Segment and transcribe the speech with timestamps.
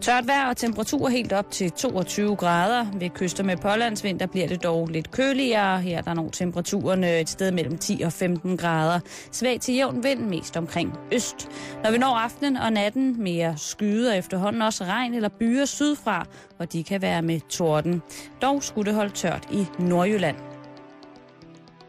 [0.00, 2.86] Tørt vejr og temperatur helt op til 22 grader.
[2.94, 5.80] Ved kyster med pålandsvind, der bliver det dog lidt køligere.
[5.80, 9.00] Her er der nogle temperaturen et sted mellem 10 og 15 grader.
[9.32, 11.48] Svag til jævn vind, mest omkring øst.
[11.84, 16.26] Når vi når aftenen og natten, mere skyder efterhånden også regn eller byer sydfra,
[16.58, 18.02] og de kan være med torden.
[18.42, 20.36] Dog skulle det holde tørt i Nordjylland.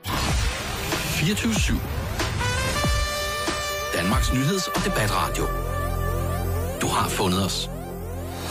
[0.05, 1.79] 24
[3.95, 5.43] Danmarks nyheds- og debatradio.
[6.81, 7.80] Du har fundet os.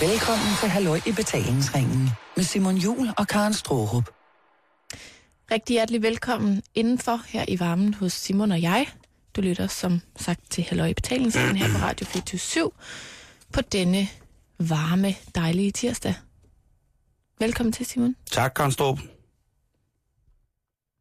[0.00, 4.10] Velkommen til Halløj i betalingsringen med Simon Jul og Karen Strohrup.
[5.50, 8.86] Rigtig hjertelig velkommen indenfor her i varmen hos Simon og jeg.
[9.36, 12.70] Du lytter som sagt til Halløj i betalingsringen her på Radio 24
[13.52, 14.08] på denne
[14.58, 16.14] varme, dejlige tirsdag.
[17.40, 18.16] Velkommen til, Simon.
[18.30, 18.98] Tak, Karen Strup.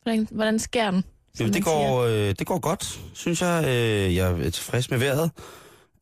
[0.03, 1.03] Hvordan, hvordan sker den?
[1.39, 3.63] Jamen, det, går, øh, det går godt, synes jeg.
[3.67, 5.31] Øh, jeg er tilfreds med vejret.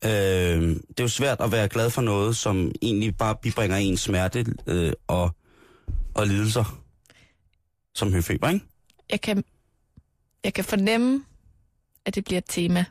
[0.04, 3.96] Øh, det er jo svært at være glad for noget, som egentlig bare bibringer en
[3.96, 5.30] smerte øh, og,
[6.14, 6.82] og lidelser.
[7.94, 8.64] Som høfeber, ikke?
[9.10, 9.44] Jeg kan,
[10.44, 11.24] jeg kan fornemme,
[12.06, 12.84] at det bliver et tema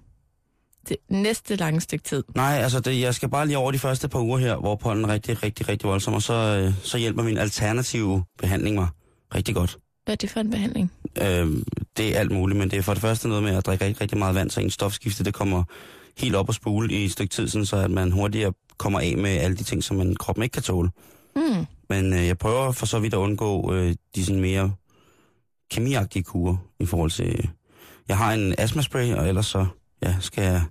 [0.90, 2.24] det næste lange stykke tid.
[2.36, 5.06] Nej, altså det, jeg skal bare lige over de første par uger her, hvor pollen
[5.06, 8.88] er rigtig, rigtig, rigtig voldsom, og så, øh, så hjælper min alternative behandling mig
[9.36, 9.78] rigtig godt.
[10.06, 10.92] Hvad er det for en behandling?
[11.22, 11.48] Øh,
[11.98, 14.02] det er alt muligt, men det er for det første noget med at drikke rigtig,
[14.02, 15.64] rigtig meget vand, så en stofskifte det kommer
[16.18, 19.18] helt op og spule i et stykke tid, sådan, så at man hurtigere kommer af
[19.18, 20.90] med alle de ting, som man kroppen ikke kan tåle.
[21.36, 21.66] Mm.
[21.90, 24.74] Men øh, jeg prøver for så vidt at undgå øh, de sådan mere
[25.72, 27.50] kemiagtige kurer i forhold til...
[28.08, 29.66] Jeg har en astmaspray, og ellers så
[30.04, 30.64] ja, skal jeg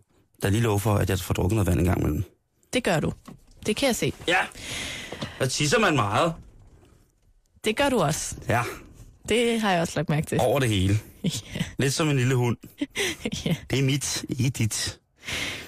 [0.43, 2.25] da lige love for, at jeg får drukket noget vand en gang imellem.
[2.73, 3.13] Det gør du.
[3.67, 4.13] Det kan jeg se.
[4.29, 4.39] Ja.
[5.41, 6.35] Og tisser man meget.
[7.65, 8.37] Det gør du også.
[8.49, 8.63] Ja.
[9.29, 10.39] Det har jeg også lagt mærke til.
[10.41, 10.99] Over det hele.
[11.25, 11.63] ja.
[11.79, 12.57] Lidt som en lille hund.
[13.47, 13.57] ja.
[13.71, 15.01] Det er mit, ikke dit.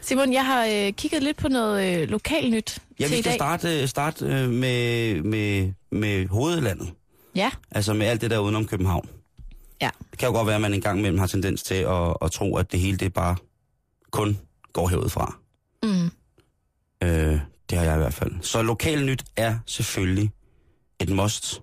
[0.03, 4.27] Simon, jeg har øh, kigget lidt på noget øh, lokalnyt Ja, vi skal starte, starte
[4.27, 6.93] øh, med, med, med hovedlandet.
[7.35, 7.51] Ja.
[7.71, 9.09] Altså med alt det der udenom København.
[9.81, 9.91] Ja.
[10.11, 12.33] Det kan jo godt være, at man en gang imellem har tendens til at, at
[12.33, 13.37] tro, at det hele det bare
[14.11, 14.39] kun
[14.73, 15.39] går herudfra.
[15.83, 16.11] Mm.
[17.03, 18.33] Øh, det har jeg i hvert fald.
[18.43, 20.31] Så lokal nyt er selvfølgelig
[21.01, 21.63] et must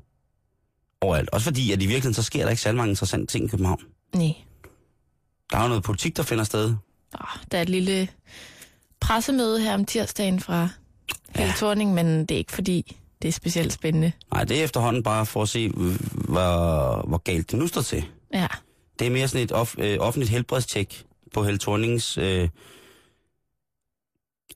[1.01, 1.29] overalt.
[1.29, 3.81] Også fordi, at i virkeligheden, så sker der ikke særlig mange interessante ting i København.
[4.15, 4.33] Nej.
[5.51, 6.75] Der er jo noget politik, der finder sted.
[7.21, 8.07] Oh, der er et lille
[8.99, 10.69] pressemøde her om tirsdagen fra
[11.35, 11.53] Helle Ja.
[11.57, 14.11] Thorning, men det er ikke fordi, det er specielt spændende.
[14.33, 18.05] Nej, det er efterhånden bare for at se, hvor, hvor galt det nu står til.
[18.33, 18.47] Ja.
[18.99, 22.17] Det er mere sådan et off, øh, offentligt helbredstjek på Helle Thornings...
[22.17, 22.49] Øh,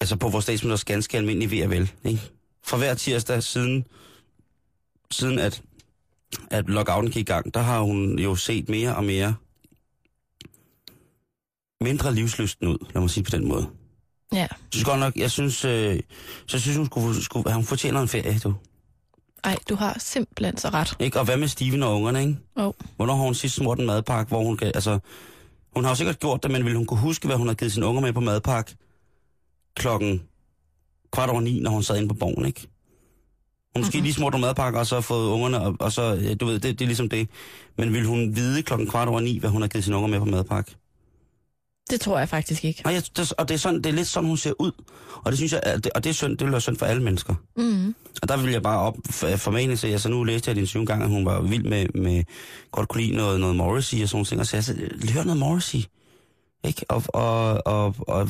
[0.02, 1.92] altså på vores statsministers ganske almindelige vel.
[2.06, 2.22] Ikke?
[2.64, 3.86] Fra hver tirsdag siden,
[5.12, 5.62] siden at,
[6.52, 9.36] at lockouten gik i gang, der har hun jo set mere og mere
[11.82, 13.68] mindre livslysten ud, lad mig sige det på den måde.
[14.34, 14.38] Ja.
[14.38, 16.00] Jeg synes godt nok, jeg synes, øh,
[16.48, 18.54] så synes hun, skulle, skulle, hun fortjener en ferie, du.
[19.44, 20.96] Ej, du har simpelthen så ret.
[21.00, 21.20] Ikke?
[21.20, 22.38] Og hvad med Steven og ungerne, ikke?
[22.56, 22.74] Oh.
[22.96, 25.00] Hvornår har hun sidst smurt en madpakke, hvor hun kan, altså...
[25.76, 27.72] Hun har jo sikkert gjort det, men vil hun kunne huske, hvad hun har givet
[27.72, 28.76] sine unger med på madpakke
[29.76, 30.22] klokken
[31.12, 32.68] kvart over ni, når hun sad inde på borgen, ikke?
[33.76, 34.04] Hun måske mm-hmm.
[34.04, 36.64] lige smurt nogle madpakker, og så fået ungerne, og, og så, ja, du ved, det,
[36.64, 37.30] det er ligesom det.
[37.78, 40.20] Men vil hun vide klokken kvart over ni, hvad hun har givet sine unger med
[40.20, 40.76] på madpakke?
[41.90, 42.82] Det tror jeg faktisk ikke.
[42.86, 44.72] Og, jeg, det, og det, er sådan, det er lidt sådan, hun ser ud.
[45.16, 47.04] Og det synes jeg, det, og det er synd, det vil være synd for alle
[47.04, 47.36] mennesker.
[47.58, 47.96] Mm.
[48.22, 48.96] Og der vil jeg bare op
[49.38, 52.24] formane sig, altså nu læste jeg din syvende gang, at hun var vild med, med
[52.72, 55.24] godt kunne lide noget, noget Morrissey og sådan nogle ting, og så jeg sagde, hør
[55.24, 55.80] noget Morrissey,
[56.64, 56.86] ikke?
[56.90, 58.30] Og, og, og, og,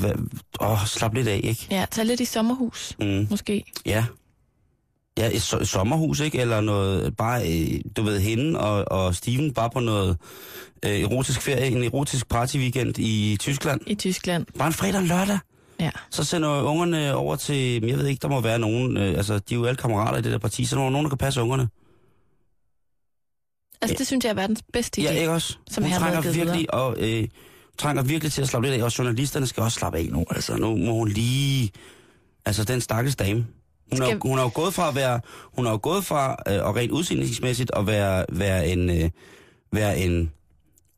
[0.60, 1.68] og, og slap lidt af, ikke?
[1.72, 3.64] Ja, tag lidt i sommerhus, Mm, måske.
[3.86, 4.06] ja.
[5.20, 6.40] Ja, et, so- et sommerhus, ikke?
[6.40, 10.18] Eller noget, bare, øh, du ved, hende og, og Steven bare på noget
[10.86, 13.82] øh, erotisk ferie, en erotisk party-weekend i Tyskland.
[13.88, 14.46] I Tyskland.
[14.58, 15.40] Bare en fredag og en lørdag.
[15.80, 15.90] Ja.
[16.10, 19.54] Så sender ungerne over til, jeg ved ikke, der må være nogen, øh, altså de
[19.54, 21.42] er jo alle kammerater i det der parti, så der må nogen, der kan passe
[21.42, 21.70] ungerne.
[23.82, 25.06] Altså, det synes jeg er verdens bedste idé.
[25.06, 25.58] Ja, ikke også?
[25.72, 27.28] Som hun trænger virkelig, og, øh,
[27.78, 30.26] trænger virkelig til at slappe lidt af, og journalisterne skal også slappe af nu.
[30.30, 31.72] Altså, nu må hun lige...
[32.46, 33.46] Altså, den stakkels dame.
[33.92, 35.22] Hun, Skal- er, hun er jo gået fra at være...
[35.56, 38.90] Hun er jo gået fra, øh, og rent udseendelsesmæssigt, at være, være en...
[38.90, 39.10] Øh,
[39.72, 40.32] være en,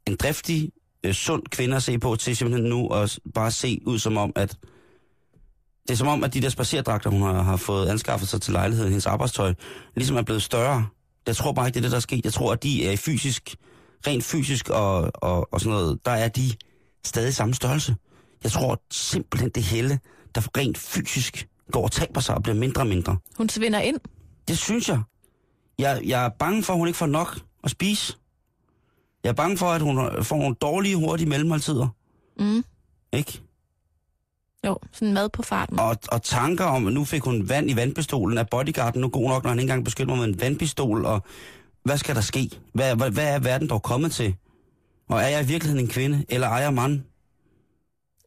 [0.07, 0.71] en driftig,
[1.03, 4.31] øh, sund kvinde at se på, til simpelthen nu at bare se ud som om,
[4.35, 4.57] at
[5.87, 8.53] det er som om, at de der spacerdragter, hun har, har fået anskaffet sig til
[8.53, 9.53] lejligheden, hendes arbejdstøj,
[9.95, 10.87] ligesom er blevet større.
[11.27, 12.25] Jeg tror bare ikke, det er det, der er sket.
[12.25, 13.55] Jeg tror, at de er fysisk,
[14.07, 16.51] rent fysisk og, og, og sådan noget, der er de
[17.05, 17.95] stadig samme størrelse.
[18.43, 19.99] Jeg tror simpelthen, det hele,
[20.35, 23.17] der rent fysisk går og taber sig og bliver mindre og mindre.
[23.37, 23.99] Hun svinder ind.
[24.47, 25.01] Det synes jeg.
[25.79, 28.17] Jeg, jeg er bange for, at hun ikke får nok at spise.
[29.23, 31.87] Jeg er bange for, at hun får nogle dårlige, hurtige mellemmåltider.
[32.39, 32.63] Mm.
[33.13, 33.41] Ikke?
[34.65, 35.79] Jo, sådan mad på farten.
[35.79, 39.27] Og, og tanker om, at nu fik hun vand i vandpistolen, er bodyguarden nu god
[39.29, 41.23] nok, når han ikke engang beskytter mig med en vandpistol, og
[41.83, 42.49] hvad skal der ske?
[42.73, 44.35] Hvad, hvad, hvad er verden dog kommet til?
[45.09, 47.01] Og er jeg i virkeligheden en kvinde, eller er jeg mand?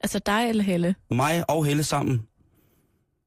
[0.00, 0.94] Altså dig eller Helle?
[1.10, 2.22] Mig og Helle sammen.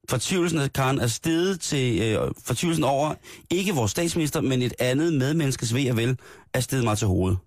[0.10, 3.14] Fortvivlelsen, Karen, er steget til øh, fortvivlelsen over,
[3.50, 6.18] ikke vores statsminister, men et andet medmenneskes ved og vel,
[6.54, 7.38] er steget mig til hovedet.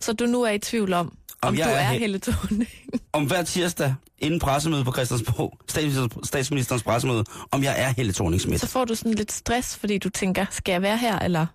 [0.00, 2.68] Så du nu er i tvivl om, om, Om du er er Helle- Thorning?
[3.12, 8.40] Om hver tirsdag, inden pressemøde på Christiansborg, statsministerens, statsministerens pressemøde, om jeg er Helle thorning.
[8.60, 11.46] Så får du sådan lidt stress, fordi du tænker, skal jeg være her, eller?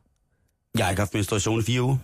[0.78, 1.98] Jeg har ikke haft menstruation i fire uger.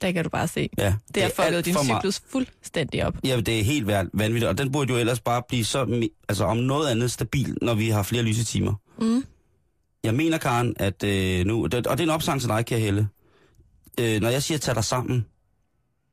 [0.00, 0.68] Der kan du bare se.
[0.78, 3.14] Ja, Det har fucket din cyklus fuldstændig op.
[3.24, 6.56] Ja, det er helt vanvittigt, og den burde jo ellers bare blive så, altså om
[6.56, 8.74] noget andet stabil, når vi har flere lysetimer.
[9.00, 9.24] Mm.
[10.04, 13.08] Jeg mener, Karen, at øh, nu, og det er en opsang til dig, kære Helle.
[14.00, 15.26] Øh, når jeg siger, tag dig sammen,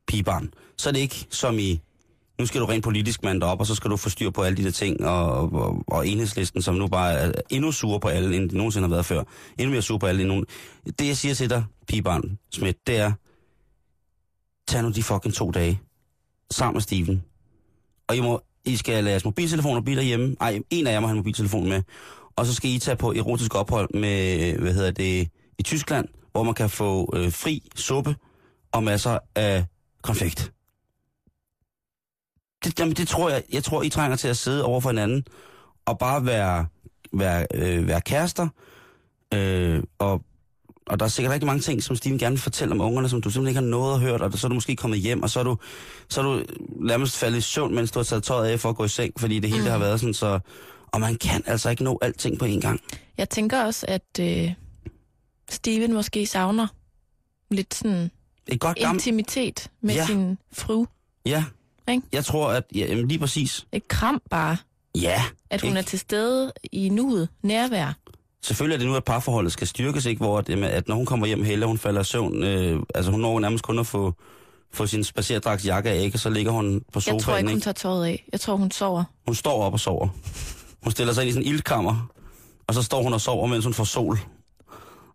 [0.06, 1.80] pigebarn, så er det ikke som i,
[2.38, 4.56] nu skal du rent politisk mande op, og så skal du få styr på alle
[4.56, 8.36] de der ting, og, og, og enhedslisten, som nu bare er endnu sure på alle,
[8.36, 9.22] end de nogensinde har været før.
[9.58, 10.44] Endnu mere sure på alle end nogen.
[10.98, 13.12] Det, jeg siger til dig, pigebarn Smidt, det er,
[14.68, 15.80] tag nu de fucking to dage,
[16.50, 17.24] sammen med Steven.
[18.08, 20.36] Og I, må, I skal lade jeres mobiltelefoner blive derhjemme.
[20.40, 21.82] Ej, en af jer må have en mobiltelefon med.
[22.36, 25.28] Og så skal I tage på erotisk ophold med, hvad hedder det,
[25.58, 28.16] i Tyskland, hvor man kan få øh, fri suppe
[28.72, 29.64] og masser af
[30.02, 30.52] konfekt.
[32.64, 35.24] Det, jamen, det tror jeg, jeg tror, I trænger til at sidde over for hinanden
[35.86, 36.66] og bare være,
[37.12, 38.48] være, øh, være kærester.
[39.34, 40.22] Øh, og,
[40.86, 43.22] og der er sikkert rigtig mange ting, som Steven gerne vil fortælle om ungerne, som
[43.22, 45.30] du simpelthen ikke har nået at høre, og så er du måske kommet hjem, og
[45.30, 45.56] så er du,
[46.08, 46.42] så er du
[46.76, 49.12] nærmest faldet i søvn, mens du har taget tøjet af for at gå i seng,
[49.20, 49.64] fordi det hele mm.
[49.64, 50.40] det har været sådan, så...
[50.92, 52.80] Og man kan altså ikke nå alting på én gang.
[53.18, 54.52] Jeg tænker også, at øh,
[55.50, 56.66] Steven måske savner
[57.50, 58.10] lidt sådan
[58.48, 59.06] Et godt gammelt...
[59.06, 60.06] intimitet med ja.
[60.06, 60.86] sin fru.
[61.26, 61.44] Ja.
[61.88, 62.02] Ikke?
[62.12, 62.64] Jeg tror, at...
[62.74, 63.66] Ja, jamen, lige præcis.
[63.72, 64.56] Et kram bare.
[64.94, 65.22] Ja.
[65.50, 65.78] At hun Ikke?
[65.78, 67.92] er til stede i nuet, nærvær.
[68.44, 70.24] Selvfølgelig er det nu, at parforholdet skal styrkes, ikke?
[70.24, 72.42] Hvor at, jamen, at når hun kommer hjem Helle, hun falder i søvn.
[72.42, 74.14] Øh, altså, hun når nærmest kun at få,
[74.72, 76.16] få sin spacerdrags jakke af, ikke?
[76.16, 78.24] Og så ligger hun på sofaen, Jeg tror ikke, hun tager tøjet af.
[78.32, 79.04] Jeg tror, hun sover.
[79.26, 80.08] Hun står op og sover.
[80.82, 82.10] Hun stiller sig ind i sådan en ildkammer,
[82.66, 84.18] og så står hun og sover, mens hun får sol.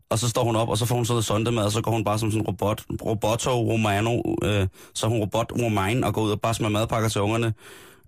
[0.10, 1.92] Og så står hun op, og så får hun sådan noget sondemad, og så går
[1.92, 6.22] hun bare som sådan en robot, roboto romano, øh, så hun robot romane, og går
[6.22, 7.54] ud og bare smager madpakker til ungerne,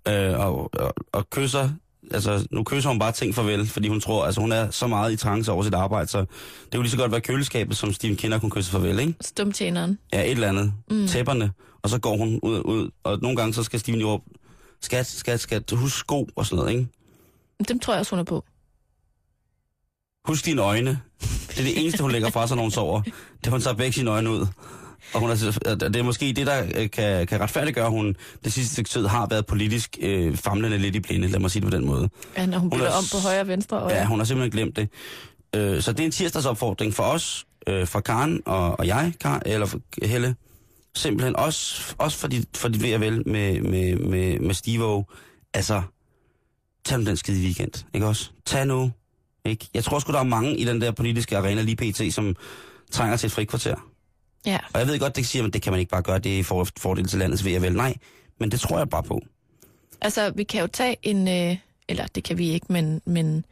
[0.08, 1.70] øh, og, og, og kysser,
[2.12, 5.14] altså nu kysser hun bare ting farvel, fordi hun tror, altså hun er så meget
[5.14, 6.28] i trance over sit arbejde, så det
[6.74, 9.14] kunne lige så godt være køleskabet, som Steven Kinder kunne kysse farvel, ikke?
[9.22, 9.98] Stumtjeneren.
[10.14, 10.74] Ja, et eller andet.
[10.92, 11.08] Mm.
[11.08, 11.52] Tæpperne,
[11.82, 14.24] og så går hun ud, ud, og nogle gange så skal Steven jo råbe,
[14.82, 16.88] skat, skat, skat, husk sko og sådan noget, ikke?
[17.68, 18.46] Dem tror jeg også, hun er på.
[20.26, 21.00] Husk dine øjne.
[21.22, 23.02] Det er det eneste, hun lægger fra sig, når hun sover.
[23.44, 24.48] Det hun tager begge sine øjne ud.
[25.14, 25.36] Og hun er,
[25.76, 29.08] det er måske det, der øh, kan, kan retfærdiggøre, at hun det sidste stykke tid
[29.08, 32.10] har været politisk øh, famlende lidt i blinde, lad mig sige det på den måde.
[32.38, 33.96] Ja, når hun bytter er om på højre og venstre øje.
[33.96, 34.90] Ja, hun har simpelthen glemt det.
[35.56, 39.42] Øh, så det er en tirsdagsopfordring for os, øh, fra Karen og, og jeg, Kar,
[39.46, 40.36] eller Helle.
[40.96, 45.04] Simpelthen også, også for, dit, for dit ved og vel med, med, med, med Steve
[45.54, 45.82] Altså,
[46.86, 48.30] tag nu den skide weekend, ikke også?
[48.46, 48.92] Tag nu,
[49.46, 49.68] ikke?
[49.74, 52.36] Jeg tror sgu, der er mange i den der politiske arena lige pt., som
[52.92, 53.76] trænger til et frikvarter.
[54.46, 54.58] Ja.
[54.74, 56.44] Og jeg ved godt, det siger, at det kan man ikke bare gøre, det er
[56.44, 57.74] for fordel til landets ved vel.
[57.74, 57.96] Nej,
[58.40, 59.22] men det tror jeg bare på.
[60.02, 61.28] Altså, vi kan jo tage en...
[61.28, 61.58] Øh,
[61.90, 63.46] eller det kan vi ikke, men, men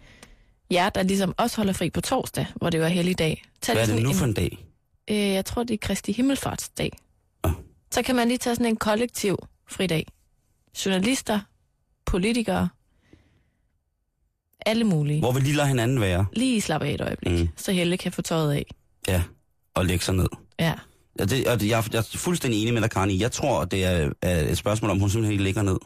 [0.72, 3.44] jer, der ligesom også holder fri på torsdag, hvor det jo er helligdag.
[3.62, 4.66] Tag Hvad er det nu for en dag?
[5.10, 6.92] Øh, jeg tror, det er Kristi Himmelfartsdag.
[7.44, 7.52] Ah.
[7.92, 10.08] Så kan man lige tage sådan en kollektiv fridag.
[10.86, 11.40] Journalister,
[12.06, 12.70] politikere,
[14.66, 15.20] alle mulige.
[15.20, 16.26] Hvor vil lige lade hinanden være?
[16.34, 17.50] Lige slappe af et øjeblik, mm.
[17.56, 18.66] så Helle kan få tøjet af.
[19.08, 19.24] Ja,
[19.80, 20.28] og lægge sig ned.
[20.60, 20.74] Ja.
[21.20, 23.20] Ja, det, og jeg, jeg er fuldstændig enig med dig, Karni.
[23.22, 25.78] Jeg tror, det er, er et spørgsmål, om hun simpelthen ikke ligger ned.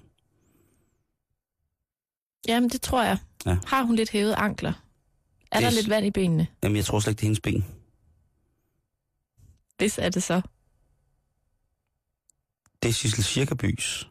[2.47, 3.17] Jamen, det tror jeg.
[3.45, 3.57] Ja.
[3.65, 4.69] Har hun lidt hævet ankler?
[5.51, 6.47] Er Det der er- lidt vand i benene?
[6.63, 7.65] Jamen, jeg tror slet ikke, det er hendes ben.
[9.77, 10.41] Hvis er det så.
[12.83, 14.09] Det er Sissel Cirkabys.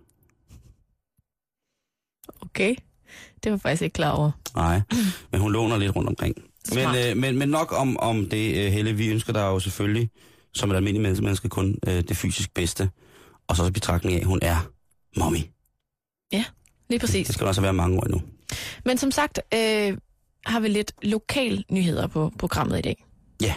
[2.41, 2.75] Okay.
[3.43, 4.31] Det var jeg faktisk ikke klar over.
[4.55, 4.81] Nej,
[5.33, 6.37] men hun låner lidt rundt omkring.
[6.75, 8.93] Men, øh, men, men nok om, om det, øh, Helle.
[8.93, 10.11] Vi ønsker dig jo selvfølgelig,
[10.55, 12.91] som et almindeligt menneske, menneske kun øh, det fysisk bedste.
[13.49, 14.69] Og så betragtning af, at hun er
[15.17, 15.39] mommy.
[16.93, 17.27] Lige præcis.
[17.27, 18.23] Det skal også være mange år endnu.
[18.85, 19.99] Men som sagt, øh,
[20.47, 23.05] har vi lidt lokal nyheder på programmet i dag.
[23.43, 23.55] Ja.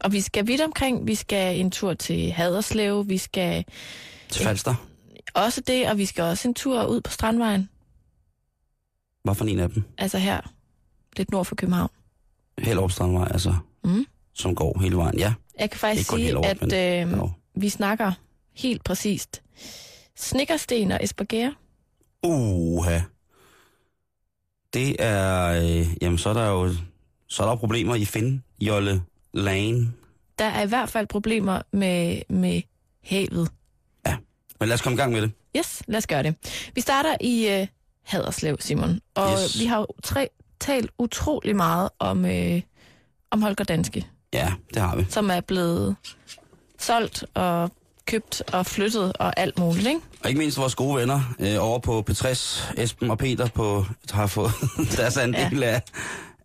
[0.00, 1.06] Og vi skal vidt omkring.
[1.06, 3.08] Vi skal en tur til Haderslev.
[3.08, 3.64] Vi skal
[4.28, 4.74] Til Falster.
[5.34, 7.68] også det, og vi skal også en tur ud på Strandvejen.
[9.24, 9.82] Hvad for en af dem?
[9.98, 10.40] Altså her,
[11.16, 11.90] lidt nord for København.
[12.58, 13.54] Hellerup Strandvej, altså.
[13.84, 14.06] Mm.
[14.34, 15.18] Som går hele vejen.
[15.18, 15.34] Ja.
[15.60, 16.60] Jeg kan faktisk sige, Hellerup, at
[17.08, 18.12] men- øh, vi snakker
[18.54, 19.42] helt præcist
[20.16, 21.54] Snickersten og Esbergere.
[22.22, 23.00] Uha.
[24.74, 26.74] det er, øh, jamen så er der jo
[27.28, 29.92] så er der problemer i Finn, Jolle Lane.
[30.38, 32.62] Der er i hvert fald problemer med, med
[33.04, 33.50] havet.
[34.60, 35.32] Men lad os komme i gang med det.
[35.56, 36.34] Yes, lad os gøre det.
[36.74, 37.66] Vi starter i øh,
[38.02, 39.00] Haderslev, Simon.
[39.14, 39.60] Og Yes.
[39.60, 40.28] vi har jo tre,
[40.60, 42.62] talt utrolig meget om, øh,
[43.30, 45.06] om Holger Danske, Ja, det har vi.
[45.08, 45.96] som er blevet
[46.78, 47.70] solgt og
[48.06, 50.00] købt og flyttet og alt muligt, ikke?
[50.22, 54.26] Og ikke mindst vores gode venner øh, over på P60, Esben og Peter, på, har
[54.26, 54.50] fået
[54.96, 55.66] deres andel ja.
[55.66, 55.82] af,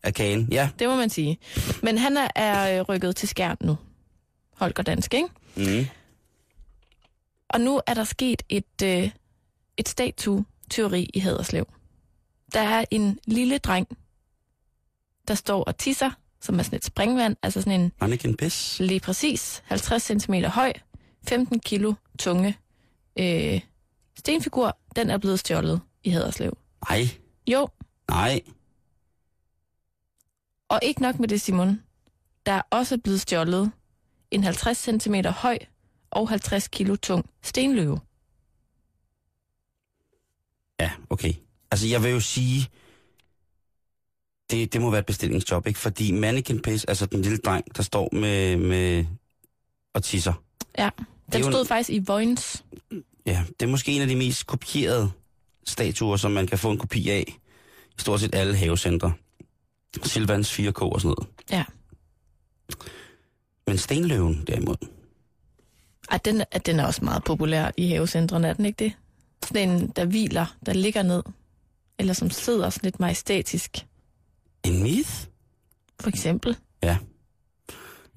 [0.03, 0.47] af kagen.
[0.51, 0.69] Ja.
[0.79, 1.37] Det må man sige.
[1.83, 3.77] Men han er, er øh, rykket til skærn nu.
[4.57, 5.79] Holger Danske, ikke?
[5.79, 5.85] Mm.
[7.49, 9.09] Og nu er der sket et, øh,
[9.77, 11.67] et statue-teori i Haderslev.
[12.53, 13.87] Der er en lille dreng,
[15.27, 16.11] der står og tisser,
[16.41, 18.79] som er sådan et springvand, altså sådan en Mannequin Piss.
[18.79, 20.73] lige præcis 50 cm høj,
[21.27, 22.57] 15 kilo tunge
[23.19, 23.61] øh,
[24.17, 24.77] stenfigur.
[24.95, 26.57] Den er blevet stjålet i Haderslev.
[26.89, 27.07] Nej,
[27.47, 27.67] Jo,
[28.09, 28.41] nej.
[30.69, 31.83] og ikke nok med det, Simon.
[32.45, 33.71] Der er også blevet stjålet
[34.31, 35.57] en 50 cm høj
[36.11, 37.99] og 50 kilo tung stenløve.
[40.79, 41.33] Ja, okay.
[41.71, 42.69] Altså, jeg vil jo sige,
[44.51, 45.79] det, det må være et bestillingsjob, ikke?
[45.79, 49.05] Fordi Mannequin Piss, altså den lille dreng, der står med, med
[49.93, 50.33] og tisser.
[50.77, 50.89] Ja,
[51.33, 52.63] den jo stod en- faktisk i Vojens.
[53.25, 55.11] Ja, det er måske en af de mest kopierede
[55.67, 57.23] statuer, som man kan få en kopi af
[57.97, 59.13] i stort set alle havecentre.
[60.03, 61.29] Silvans 4K og sådan noget.
[61.51, 61.63] Ja.
[63.67, 64.75] Men stenløven derimod,
[66.11, 68.93] Ej, den, er- den er også meget populær i havecentrene, er den ikke det?
[69.45, 71.23] Sådan en, der hviler, der ligger ned.
[71.99, 73.85] Eller som sidder sådan lidt majestætisk.
[74.65, 75.27] En myth?
[75.99, 76.57] For eksempel.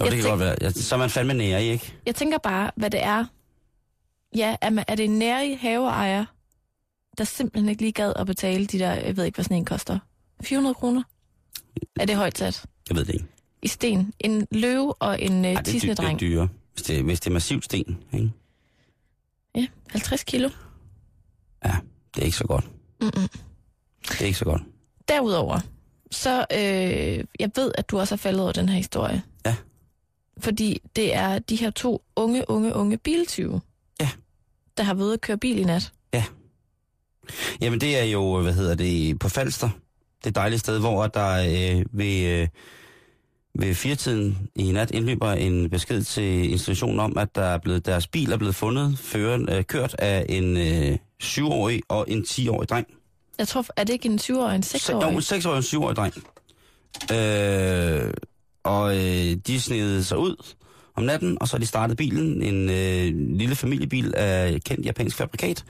[0.00, 0.56] Jo, Jeg det kan tænk- godt være.
[0.60, 1.94] Ja, så er man fandme nære i, ikke?
[2.06, 3.24] Jeg tænker bare, hvad det er.
[4.36, 6.24] Ja, er, man, er det en nærig haveejer,
[7.18, 9.64] der simpelthen ikke lige gad at betale de der, jeg ved ikke, hvad sådan en
[9.64, 9.98] koster.
[10.42, 11.02] 400 kroner?
[12.00, 12.64] Er det højt sat?
[12.88, 13.26] Jeg ved det ikke.
[13.62, 14.12] I sten.
[14.20, 16.48] En løve og en Ej, uh, det, er er dyre.
[16.72, 18.30] Hvis det, hvis det er massivt sten, ikke?
[19.54, 20.50] Ja, 50 kilo.
[21.64, 21.76] Ja,
[22.14, 22.64] det er ikke så godt.
[23.00, 23.28] Mm-mm.
[24.08, 24.62] Det er ikke så godt.
[25.08, 25.60] Derudover,
[26.14, 29.22] så øh, jeg ved, at du også har faldet over den her historie.
[29.46, 29.56] Ja.
[30.38, 33.60] Fordi det er de her to unge, unge, unge biltyve,
[34.00, 34.08] Ja.
[34.76, 35.92] der har været at køre bil i nat.
[37.60, 39.70] Jamen det er jo, hvad hedder det, på Falster.
[40.24, 41.30] Det et dejligt sted, hvor der
[41.78, 42.48] øh, ved, øh,
[43.58, 48.06] ved firetiden i nat indløber en besked til institutionen om, at der er blevet, deres
[48.06, 52.86] bil er blevet fundet, føren, øh, kørt af en øh, 7-årig og en 10-årig dreng.
[53.38, 55.02] Jeg tror, er det ikke en 20-årig og en Se- 6-årig?
[55.04, 56.14] Jo, en 6-årig og en 7-årig dreng.
[57.12, 58.12] Øh,
[58.64, 60.36] og øh, de snedede sig ud
[60.96, 65.64] om natten, og så de startet bilen, en øh, lille familiebil af kendt japansk fabrikat,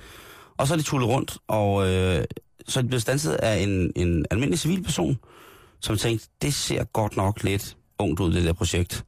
[0.56, 2.24] og så er de tullet rundt, og øh,
[2.68, 5.18] så er de blevet stanset af en, en almindelig civilperson,
[5.80, 9.04] som tænkte, det ser godt nok lidt ungt ud, det der projekt.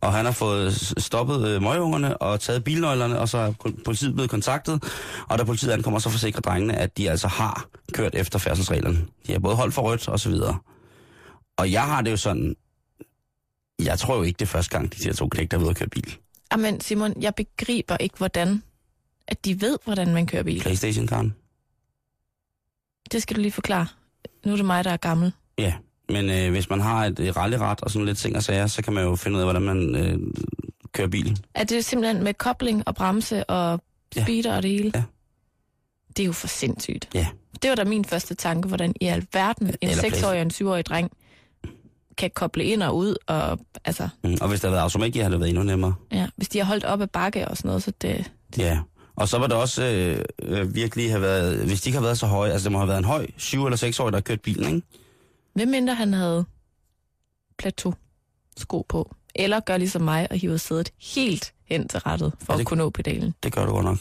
[0.00, 3.52] Og han har fået stoppet øh, møgungerne og taget bilnøglerne, og så er
[3.84, 4.84] politiet blevet kontaktet.
[5.28, 9.06] Og da politiet ankommer, så forsikrer drengene, at de altså har kørt efter færdselsreglerne.
[9.26, 10.58] De har både holdt for rødt og så videre.
[11.56, 12.56] Og jeg har det jo sådan,
[13.82, 15.76] jeg tror jo ikke, det er første gang, de her to knægter er ude at
[15.76, 16.16] køre bil.
[16.52, 18.62] Jamen Simon, jeg begriber ikke, hvordan
[19.28, 20.60] at de ved, hvordan man kører bil.
[20.60, 21.34] Playstation-karen.
[23.12, 23.86] Det skal du lige forklare.
[24.46, 25.32] Nu er det mig, der er gammel.
[25.58, 25.74] Ja,
[26.08, 28.82] men øh, hvis man har et, et rallyret og sådan lidt ting og sager, så
[28.82, 30.18] kan man jo finde ud af, hvordan man øh,
[30.92, 31.38] kører bil.
[31.54, 33.80] Er det simpelthen med kobling og bremse og
[34.16, 34.22] Ja.
[34.22, 34.92] speeder og det hele?
[34.94, 35.02] Ja.
[36.16, 37.08] Det er jo for sindssygt.
[37.14, 37.26] Ja.
[37.62, 40.86] Det var da min første tanke, hvordan i alverden en Eller 6-årig og en 7-årig
[40.86, 41.10] dreng
[42.18, 45.32] kan koble ind og ud, og altså, Mm, og hvis der havde været automatgear, havde
[45.32, 45.94] det været endnu nemmere.
[46.12, 48.78] ja, hvis de har holdt op ad bakke og sådan noget, så det, Ja,
[49.16, 52.18] og så var det også øh, øh, virkelig have været, hvis de ikke har været
[52.18, 54.20] så høje, altså det må have været en høj 7 eller 6 år, der har
[54.22, 54.86] kørt bilen, ikke?
[55.54, 56.44] Hvem mindre han havde
[57.58, 57.94] plateau
[58.56, 62.56] sko på, eller gør ligesom mig og hiver sædet helt hen til rettet for Ja,
[62.56, 63.34] det- at kunne nå pedalen.
[63.42, 63.98] Det gør du godt nok.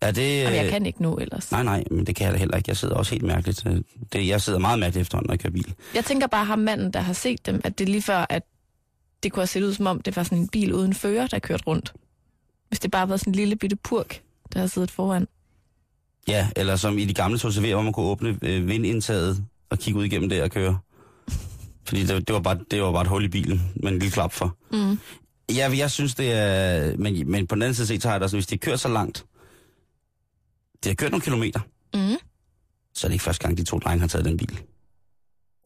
[0.00, 0.46] Er det...
[0.46, 1.52] Og jeg kan ikke nå ellers.
[1.52, 2.68] Nej, nej, men det kan jeg da heller ikke.
[2.68, 3.66] Jeg sidder også helt mærkeligt.
[3.66, 3.80] øh,
[4.12, 5.74] Det, jeg sidder meget mærkeligt efterhånden, når jeg kører bil.
[5.94, 8.42] Jeg tænker bare ham manden, der har set dem, at det er lige før, at
[9.22, 11.38] det kunne have set ud som om, det var sådan en bil uden fører, der
[11.38, 11.92] kørte rundt.
[12.68, 15.28] Hvis det bare var sådan en lille bitte purk, der havde siddet foran.
[16.28, 20.00] Ja, eller som i de gamle tog hvor man kunne åbne øh, vindindtaget og kigge
[20.00, 20.78] ud igennem det og køre.
[21.84, 24.12] Fordi det, det, var bare, det var bare et hul i bilen med en lille
[24.12, 24.56] klap for.
[24.72, 24.98] Mm.
[25.54, 26.96] Ja, jeg synes det er...
[26.96, 28.76] Men, men på den anden side set, så har jeg det sådan, hvis de kører
[28.76, 29.26] så langt,
[30.84, 31.60] de har kørt nogle kilometer,
[31.94, 32.16] Mm.
[32.94, 34.60] så er det ikke første gang, de to drenge har taget den bil.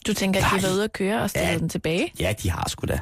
[0.07, 0.59] Du tænker, at de Nej.
[0.59, 1.59] har været ude at køre og stillet Ja.
[1.59, 2.13] den tilbage?
[2.21, 3.01] Ja, de har sgu da.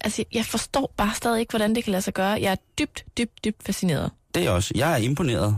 [0.00, 2.28] Altså, jeg forstår bare stadig ikke, hvordan det kan lade sig gøre.
[2.42, 4.10] Jeg er dybt, dybt, dybt fascineret.
[4.34, 4.72] Det er også.
[4.76, 5.56] Jeg er imponeret.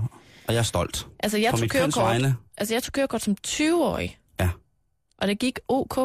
[0.49, 1.07] Og jeg er stolt.
[1.21, 2.23] Altså, jeg tog kørekort,
[2.57, 4.19] altså, jeg tog kørekort som 20-årig.
[4.41, 4.49] Ja.
[5.19, 5.97] Og det gik ok,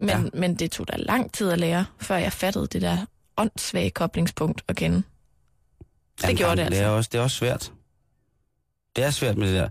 [0.00, 0.20] men, Ja.
[0.34, 2.96] men det tog da lang tid at lære, før jeg fattede det der
[3.36, 4.96] åndssvage koblingspunkt at kende.
[4.96, 6.96] Det Jamen, gjorde det Det er, altså.
[6.96, 7.72] også, det er også svært.
[8.96, 9.68] Det er svært med det der.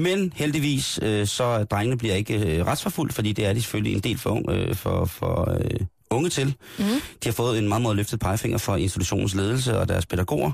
[0.00, 4.00] Men heldigvis, øh, så drengene bliver ikke øh, retsforfulgt, fordi det er de selvfølgelig en
[4.00, 6.56] del for, øh, for, for øh, unge til.
[6.78, 6.84] Mm.
[6.84, 10.52] De har fået en meget, meget løftet pegefinger fra institutionens ledelse og deres pædagoger.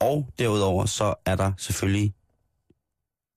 [0.00, 2.12] Og derudover, så er der selvfølgelig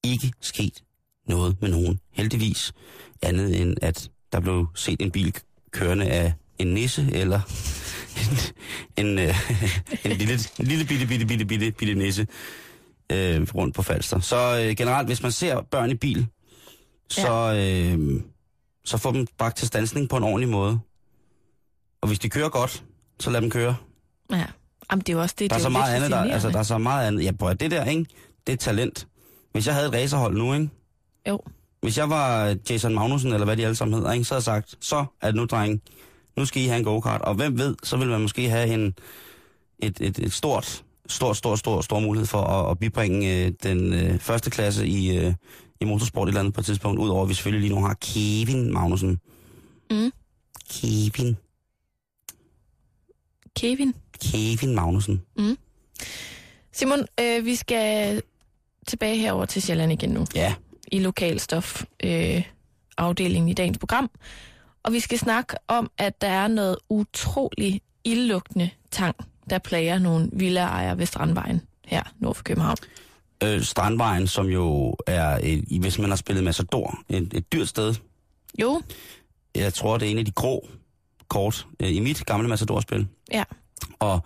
[0.03, 0.83] ikke sket
[1.27, 1.99] noget med nogen.
[2.11, 2.73] Heldigvis
[3.21, 5.35] andet end, at der blev set en bil
[5.71, 7.41] kørende af en nisse, eller
[8.97, 9.51] en, en, øh,
[10.05, 12.27] en lille, en lille bitte, bitte, bitte, bitte, bitte nisse
[13.11, 14.19] øh, rundt på Falster.
[14.19, 16.27] Så øh, generelt, hvis man ser børn i bil,
[17.09, 18.21] så, øh,
[18.85, 20.79] så få dem bragt til stansning på en ordentlig måde.
[22.01, 22.83] Og hvis de kører godt,
[23.19, 23.75] så lad dem køre.
[24.31, 24.45] Ja.
[24.91, 25.49] Jamen, det er jo også det.
[25.49, 27.23] Der er det så jo meget andet, der, altså, der er så meget andet.
[27.23, 28.05] Ja, prøv det der, ikke?
[28.47, 29.07] Det er talent.
[29.51, 30.69] Hvis jeg havde et racerhold nu, ikke?
[31.27, 31.39] Jo.
[31.81, 34.25] Hvis jeg var Jason Magnussen, eller hvad de alle sammen hedder, ikke?
[34.25, 35.81] så havde jeg sagt, så er det nu, dreng,
[36.37, 37.21] nu skal I have en go-kart.
[37.21, 38.93] Og hvem ved, så vil man måske have en,
[39.79, 43.93] et, et, et stort, stort, stort, stort, stor mulighed for at, at bibringe øh, den
[43.93, 45.33] øh, første klasse i, øh,
[45.79, 46.99] i motorsport et eller andet på et tidspunkt.
[46.99, 49.19] Udover at vi selvfølgelig lige nu har Kevin Magnussen.
[49.91, 50.11] Mm.
[50.69, 51.37] Kevin.
[53.55, 53.93] Kevin.
[54.21, 55.21] Kevin Magnussen.
[56.71, 58.21] Simon, øh, vi skal
[58.89, 60.25] tilbage herover til Sjælland igen nu.
[60.35, 60.53] Ja,
[60.91, 62.43] i lokalstof øh,
[62.97, 64.09] afdelingen i dagens program.
[64.83, 69.15] Og vi skal snakke om, at der er noget utrolig ildlugtende tang,
[69.49, 72.77] der plager nogle villaejere ved Strandvejen her nord for København.
[73.43, 77.95] øh, Strandvejen, som jo er, i- hvis man har spillet Massador, et, et dyrt sted.
[78.61, 78.81] Jo,
[79.55, 80.69] Jeg tror, det er en af de grå
[81.27, 83.07] kort øh, i mit gamle Massador-spil.
[83.33, 83.43] ja.
[83.99, 84.23] Og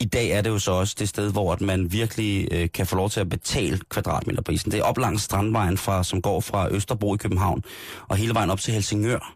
[0.00, 2.86] i dag er det jo så også det sted, hvor at man virkelig øh, kan
[2.86, 4.72] få lov til at betale kvadratmeterprisen.
[4.72, 7.64] Det er op langs Strandvejen, fra, som går fra Østerbro i København,
[8.08, 9.34] og hele vejen op til Helsingør,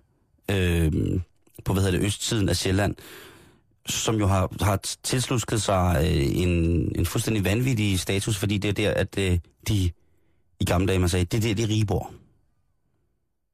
[0.51, 0.93] øh,
[1.65, 2.95] på hvad hedder det, østsiden af Sjælland,
[3.87, 6.51] som jo har, har tilslusket sig øh, en,
[6.95, 9.91] en fuldstændig vanvittig status, fordi det er der, at øh, de
[10.61, 12.13] i gamle dage, man sagde, det er der, de rige bor.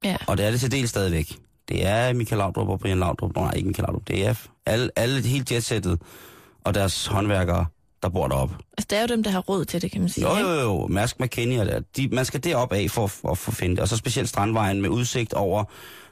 [0.05, 0.17] Ja.
[0.27, 1.39] Og det er det til del stadigvæk.
[1.69, 3.37] Det er Michael Laudrup og Brian Laudrup.
[3.37, 4.09] Nej, ikke Michael Laudrup.
[4.09, 4.35] Det er
[4.67, 6.01] alle, alle helt jetsættet
[6.67, 7.67] og deres håndværkere,
[8.03, 8.55] der bor deroppe.
[8.79, 10.29] Altså, det er jo dem, der har råd til det, kan man sige.
[10.41, 10.87] Jo, jo, jo.
[10.87, 11.59] Mærsk McKinney
[11.97, 13.83] de, man skal derop af for, for at få finde det.
[13.83, 15.65] Og så specielt Strandvejen med udsigt over,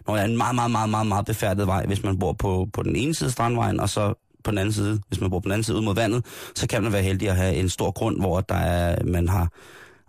[0.07, 2.69] når der er en meget, meget, meget, meget, meget befærdet vej, hvis man bor på,
[2.73, 4.15] på den ene side af Strandvejen, og så
[4.45, 6.67] på den anden side, hvis man bor på den anden side ud mod vandet, så
[6.67, 9.49] kan man være heldig at have en stor grund, hvor der er, man har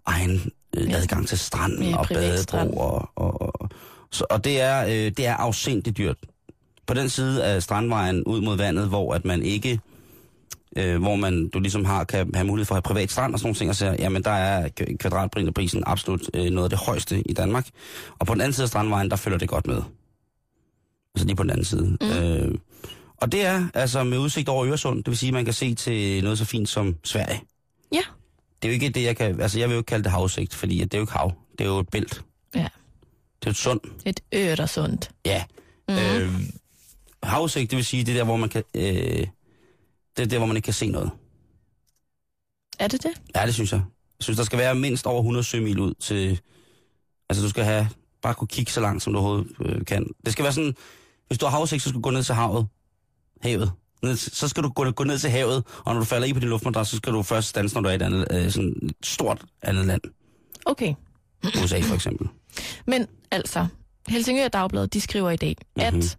[0.06, 0.96] egen øh, Ja.
[0.98, 2.78] adgang til stranden Ja, og badebro.
[2.78, 3.70] Og, og, og,
[4.12, 6.18] så, og det er, øh, det er afsindigt dyrt.
[6.88, 9.80] På den side af Strandvejen ud mod vandet, hvor at man ikke
[10.76, 13.40] øh, hvor man du ligesom har, kan have mulighed for at have privat strand og
[13.40, 17.22] sådan nogle ting, og så, jamen der er kvadratmeterprisen absolut øh, noget af det højeste
[17.30, 17.68] i Danmark.
[18.20, 19.82] Og på den anden side af Strandvejen, der følger det godt med.
[21.16, 21.98] Altså lige på den anden side.
[22.02, 22.08] Mm.
[22.08, 22.56] Øh,
[23.18, 25.76] og det er altså med udsigt over Øresund, det vil sige, at man kan se
[25.76, 27.42] til noget så fint som Sverige.
[27.92, 28.02] Ja.
[28.62, 29.42] Det er jo ikke det, jeg kan...
[29.42, 31.34] Altså, jeg vil jo ikke kalde det havudsigt, fordi det er jo ikke hav.
[31.52, 32.22] Det er jo et bælt.
[32.56, 32.68] Ja.
[33.40, 33.80] Det er et sund.
[34.06, 35.12] Et sundt.
[35.26, 35.44] Ja.
[35.90, 35.96] Mm.
[35.96, 36.30] Øh,
[37.24, 38.64] havudsigt, det vil sige, det er der, hvor man kan...
[38.76, 39.28] Øh,
[40.18, 41.12] det er der, hvor man ikke kan se noget.
[42.80, 43.12] Er det det?
[43.36, 43.82] Ja, det synes jeg.
[44.20, 46.42] Jeg synes, der skal være mindst over 100 sømil ud til...
[47.30, 47.90] Altså, du skal have...
[48.22, 50.08] Bare kunne kigge så langt, som du overhovedet øh, kan.
[50.26, 50.76] Det skal være sådan...
[51.28, 52.68] Hvis du har havudsigt, så skal du gå ned til havet.
[53.42, 53.72] Havet.
[54.04, 56.40] Ned, så skal du gå, gå ned til havet, og når du falder i på
[56.40, 58.76] din luftmadras, så skal du først stanse, når du er i et andet, øh, sådan
[58.84, 60.02] et stort andet land.
[60.66, 60.94] Okay.
[61.64, 62.28] USA for eksempel.
[62.92, 63.68] Men altså,
[64.08, 65.96] Helsingør Dagblad, de skriver i dag, mm-hmm.
[65.96, 66.00] Mhm.
[66.00, 66.18] at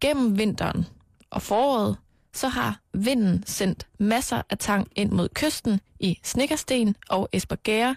[0.00, 0.86] gennem vinteren
[1.30, 1.96] og foråret,
[2.34, 7.96] så har vinden sendt masser af tang ind mod kysten i Snikkersten og Esbergære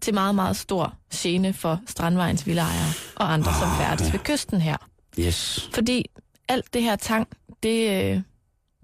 [0.00, 4.76] til meget, meget stor gene for Strandvejens villaejere og andre, som færdes ved kysten her.
[5.18, 5.70] Yes.
[5.74, 6.10] Fordi
[6.48, 7.28] alt det her tang,
[7.62, 8.20] det, øh,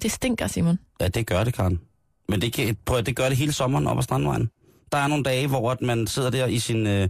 [0.03, 0.79] det stinker, Simon.
[1.01, 1.81] Ja, det gør det, Karen.
[2.29, 4.51] Men det, kan, prøv, det gør det hele sommeren op ad Strandvejen.
[4.93, 7.09] Der er nogle dage, hvor at man sidder der i sin øh,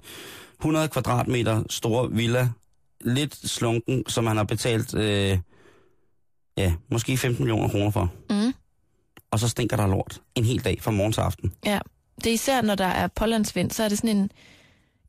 [0.61, 2.49] 100 kvadratmeter store villa,
[3.01, 5.39] lidt slunken, som man har betalt, øh,
[6.57, 8.13] ja, måske 15 millioner kroner for.
[8.31, 8.55] Mm.
[9.31, 11.53] Og så stinker der lort en hel dag fra morgen til aften.
[11.65, 11.79] Ja,
[12.25, 14.31] det er især, når der er pålandsvind, så er det sådan en,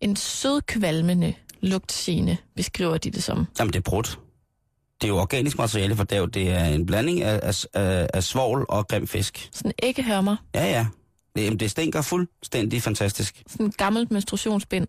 [0.02, 3.46] en sødkvalmende lugtgene, beskriver de det som.
[3.60, 4.20] Jamen, det er brudt.
[5.02, 6.30] Det er jo organisk materiale for dav.
[6.34, 9.50] Det er en blanding af, af, af, af svovl og grim fisk.
[9.52, 10.88] Sådan æggehørmer, Ja, ja.
[11.36, 13.44] Det, jamen, det stinker fuldstændig fantastisk.
[13.48, 14.88] sådan en gammelt menstruationsbind.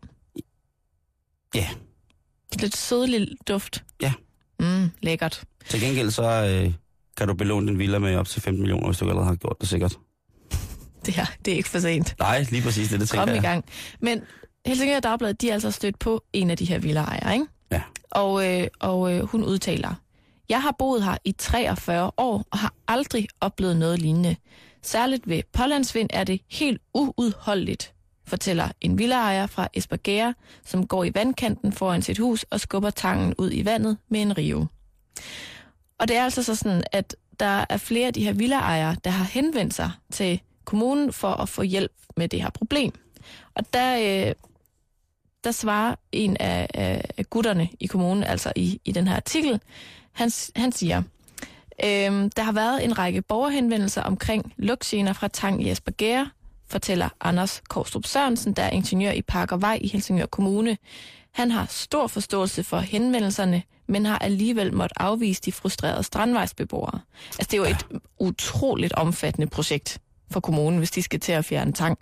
[1.55, 1.69] Ja.
[2.61, 3.85] Lidt sødlig duft.
[4.61, 5.45] Mm, lækkert.
[5.69, 6.23] Til gengæld så
[6.65, 6.73] øh,
[7.17, 9.57] kan du belåne din villa med op til 15 millioner, hvis du allerede har gjort
[9.61, 9.97] det sikkert.
[11.07, 12.15] Det her, det er ikke for sent.
[12.19, 13.43] Nej, lige præcis det, det tænker Kom i jeg.
[13.43, 13.65] gang.
[14.01, 14.21] Men
[14.67, 17.47] Helsingør Dagblad, de er altså stødt på en af de her villaejere, ikke?
[17.73, 17.83] Ja.
[18.11, 19.95] Og, øh, og øh, hun udtaler,
[20.49, 24.37] Jeg har boet her i 43 år og har aldrig oplevet noget lignende.
[24.83, 27.93] Særligt ved pålandsvind er det helt uudholdeligt,
[28.25, 33.35] fortæller en villaejer fra Esbergære, som går i vandkanten foran sit hus og skubber tangen
[33.39, 34.69] ud i vandet med en rive.
[35.99, 39.11] Og det er altså så sådan, at der er flere af de her villaejere, der
[39.11, 42.93] har henvendt sig til kommunen for at få hjælp med det her problem.
[43.55, 44.35] Og der, øh,
[45.45, 49.61] der svarer en af, af gutterne i kommunen, altså i, i den her artikel,
[50.13, 51.03] han, han siger,
[51.85, 56.31] øh, der har været en række borgerhenvendelser omkring lugtgener fra Tang i Esbergære,
[56.73, 60.79] fortæller Anders Korstrup Sørensen, der er ingeniør i Park og Vej i Helsingør Kommune.
[61.33, 67.01] Han har stor forståelse for henvendelserne, men har alligevel måttet afvise de frustrerede strandvejsbeboere.
[67.39, 69.99] Altså, det er jo et utroligt omfattende projekt
[70.31, 71.99] for kommunen, hvis de skal til at fjerne tang.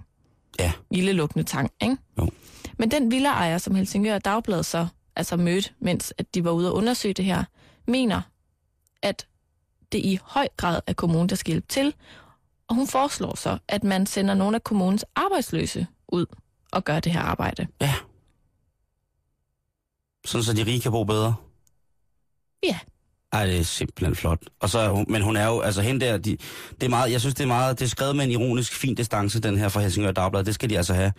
[0.58, 0.72] Ja.
[0.90, 1.96] Ildelukkende tang, ikke?
[2.18, 2.30] Jo.
[2.78, 6.76] Men den villaejer, som Helsingør Dagblad så altså mødte, mens at de var ude og
[6.76, 7.44] undersøge det her,
[7.86, 8.20] mener,
[9.02, 9.26] at
[9.92, 11.94] det i høj grad er kommunen, der skal hjælpe til.
[12.70, 16.26] Og hun foreslår så, at man sender nogle af kommunens arbejdsløse ud
[16.72, 17.66] og gør det her arbejde.
[17.80, 17.94] Ja.
[20.24, 21.34] Sådan så de rige kan bo bedre.
[22.62, 22.78] Ja.
[23.32, 24.38] Ej, det er simpelthen flot.
[24.60, 26.36] Og så, men hun er jo, altså hende der, de,
[26.70, 28.94] det er meget, jeg synes det er meget, det er skrevet med en ironisk fin
[28.94, 31.12] distance, den her fra Helsingør Dagblad, det skal de altså have.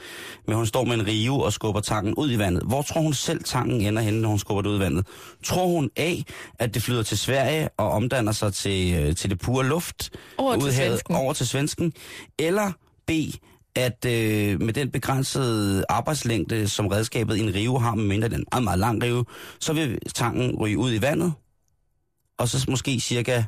[0.48, 2.64] Men hun står med en rive og skubber tangen ud i vandet.
[2.64, 5.08] Hvor tror hun selv tangen ender henne, når hun skubber det ud i vandet?
[5.44, 6.16] Tror hun A,
[6.60, 10.10] at det flyder til Sverige og omdanner sig til, øh, til det pure luft?
[10.38, 11.16] Over til ud i havet, svensken.
[11.16, 11.94] Over til svensken?
[12.40, 12.72] Eller
[13.08, 13.12] B,
[13.76, 18.38] at øh, med den begrænsede arbejdslængde, som redskabet i en rive har, medmindre den er
[18.38, 19.26] en meget, meget lang rive,
[19.60, 21.34] så vil tangen ryge ud i vandet,
[22.42, 23.44] og så måske cirka,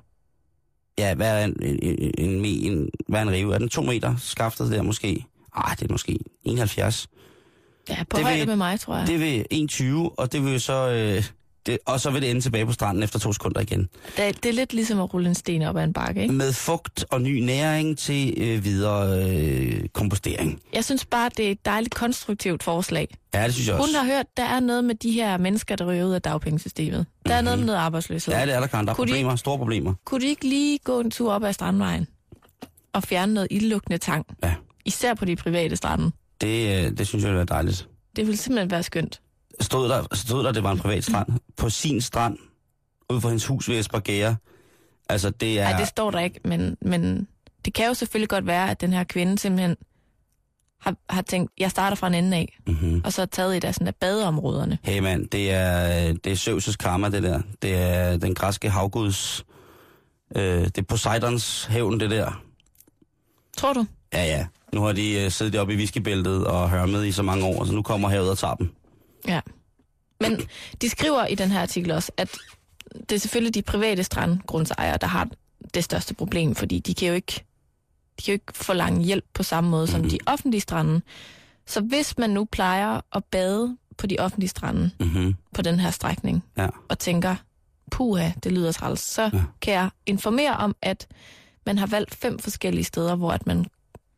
[0.98, 3.54] ja, hvad er en, en, en, en, hvad er en rive?
[3.54, 5.26] Er den to meter skaftet der måske?
[5.56, 7.08] Ej, det er måske 71.
[7.90, 9.08] Ja, på Det højde vil- med mig, tror jeg.
[9.08, 10.90] Det vil 1,20, og det vil jo så...
[10.90, 11.24] Øh,
[11.66, 13.90] det, og så vil det ende tilbage på stranden efter to sekunder igen.
[14.18, 16.34] Det, er, det er lidt ligesom at rulle en sten op ad en bakke, ikke?
[16.34, 20.62] Med fugt og ny næring til øh, videre øh, kompostering.
[20.74, 23.08] Jeg synes bare, det er et dejligt konstruktivt forslag.
[23.34, 23.88] Ja, det synes jeg også.
[23.88, 27.06] Hun har hørt, der er noget med de her mennesker, der ryger ud af dagpengesystemet.
[27.26, 28.34] Der er noget med noget arbejdsløshed.
[28.34, 28.86] Ja, det er der, Karen.
[28.86, 29.94] Der er Kunne de problemer, store problemer.
[30.06, 32.08] Kunne de ikke lige gå en tur op ad Strandvejen
[32.94, 34.26] og fjerne noget ildlukkende tang?
[34.44, 34.54] Ja.
[34.86, 36.12] Især på de private strande.
[36.42, 37.88] Det, øh, det synes jeg ville være dejligt.
[38.16, 39.22] Det ville simpelthen være skønt.
[39.62, 41.28] Stod der, stod der, det var en privat strand.
[41.58, 42.38] På sin strand,
[43.10, 44.36] ude for hendes hus ved Esbergære.
[45.10, 45.70] Altså, det er...
[45.70, 47.28] Nej, det står der ikke, men, men
[47.66, 49.76] det kan jo selvfølgelig godt være, at den her kvinde simpelthen
[50.82, 53.02] har, har tænkt, jeg starter fra en ende af, Mm-hmm.
[53.06, 54.78] og så taget et af sådan af badeområderne.
[54.84, 57.42] Hey mand, det er, det er Zeus' karma, det der.
[57.62, 59.46] Det er den græske havguds...
[60.36, 62.42] Øh, det er Poseidons hævn, det der.
[63.58, 63.86] Tror du?
[64.14, 64.48] Ja, ja.
[64.74, 67.74] Nu har de øh, siddet oppe i whiskybæltet og hørmet i så mange år, så
[67.74, 68.74] nu kommer havet og tager dem.
[69.28, 69.42] Ja.
[70.20, 70.42] Men
[70.82, 72.30] de skriver i den her artikel også, at
[73.10, 75.28] det er selvfølgelig de private strandgrundsejere, der har
[75.74, 77.44] det største problem, fordi de kan jo ikke,
[78.20, 81.02] de kan jo ikke forlange hjælp på samme måde som de offentlige strande.
[81.68, 85.36] Så hvis man nu plejer at bade på de offentlige strande Mm-hmm.
[85.54, 86.68] på den her strækning, Ja.
[86.90, 87.36] og tænker,
[87.92, 89.44] puha, det lyder træls, så Ja.
[89.62, 91.08] kan jeg informere om, at
[91.66, 93.66] man har valgt fem forskellige steder, hvor at man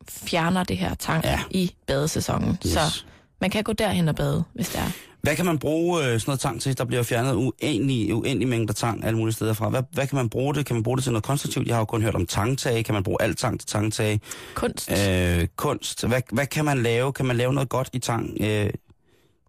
[0.08, 1.40] fjerner det her tang ja.
[1.50, 2.58] i badesæsonen.
[2.66, 2.72] Yes.
[2.72, 3.04] Så
[3.40, 4.90] man kan gå derhen og bade, hvis det er.
[5.22, 6.78] Hvad kan man bruge øh, sådan noget tang til?
[6.78, 9.68] Der bliver fjernet uendelig, uendelig mængder tang alle mulige steder fra.
[9.68, 10.66] Hvad, hvad kan man bruge det?
[10.66, 11.66] Kan man bruge det til noget konstruktivt?
[11.66, 12.84] Jeg har jo kun hørt om tangtag.
[12.84, 14.20] Kan man bruge alt tang til tangtag?
[14.54, 14.90] Kunst.
[15.08, 16.06] Øh, kunst.
[16.06, 17.12] Hvad, hvad kan man lave?
[17.12, 18.36] Kan man lave noget godt i tang?
[18.40, 18.70] Øh,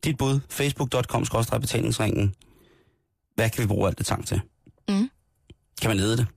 [0.04, 0.39] dit bud.
[0.50, 1.26] Facebook.com
[1.62, 2.36] betalingsringen.
[3.36, 4.41] Hvad kan vi bruge alt det tang til?
[4.89, 5.10] Mm.
[5.82, 6.28] Kan man lede det?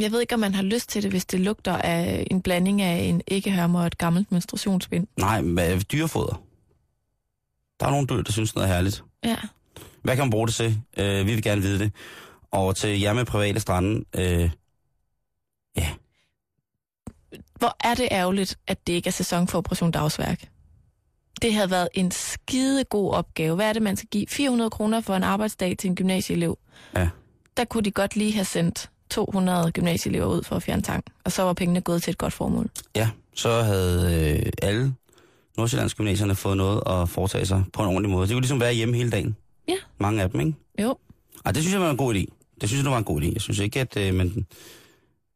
[0.00, 2.82] Jeg ved ikke, om man har lyst til det, hvis det lugter af en blanding
[2.82, 5.06] af en æggehørme og et gammelt menstruationsbind.
[5.16, 6.42] Nej, men dyrefoder.
[7.80, 9.04] Der er nogle dyr, der synes noget er herligt.
[9.24, 9.36] Ja.
[10.02, 10.80] Hvad kan man bruge det til?
[10.96, 11.92] Øh, vi vil gerne vide det.
[12.50, 14.04] Og til jer med private strande.
[14.16, 14.50] Øh,
[17.58, 20.48] Hvor er det ærgerligt, at det ikke er sæson for Operation Dagsværk.
[21.42, 23.54] Det havde været en skide god opgave.
[23.56, 24.26] Hvad er det, man skal give?
[24.26, 26.58] 400 kroner for en arbejdsdag til en gymnasieelev.
[26.96, 27.08] Ja.
[27.56, 31.04] Der kunne de godt lige have sendt 200 gymnasieelever ud for at fjerne tang.
[31.24, 32.70] Og så var pengene gået til et godt formål.
[32.96, 34.00] ja, så havde
[34.46, 34.94] øh, alle
[35.56, 38.26] Nordsjællands gymnasierne fået noget at foretage sig på en ordentlig måde.
[38.26, 39.36] Det kunne ligesom være hjemme hele dagen.
[39.68, 39.74] Ja.
[39.98, 40.54] Mange af dem, ikke?
[40.82, 40.96] Jo.
[41.44, 42.24] Ej, det synes jeg var en god idé.
[42.60, 43.32] Det synes jeg, det var en god idé.
[43.32, 44.46] Jeg synes ikke, at, øh, man,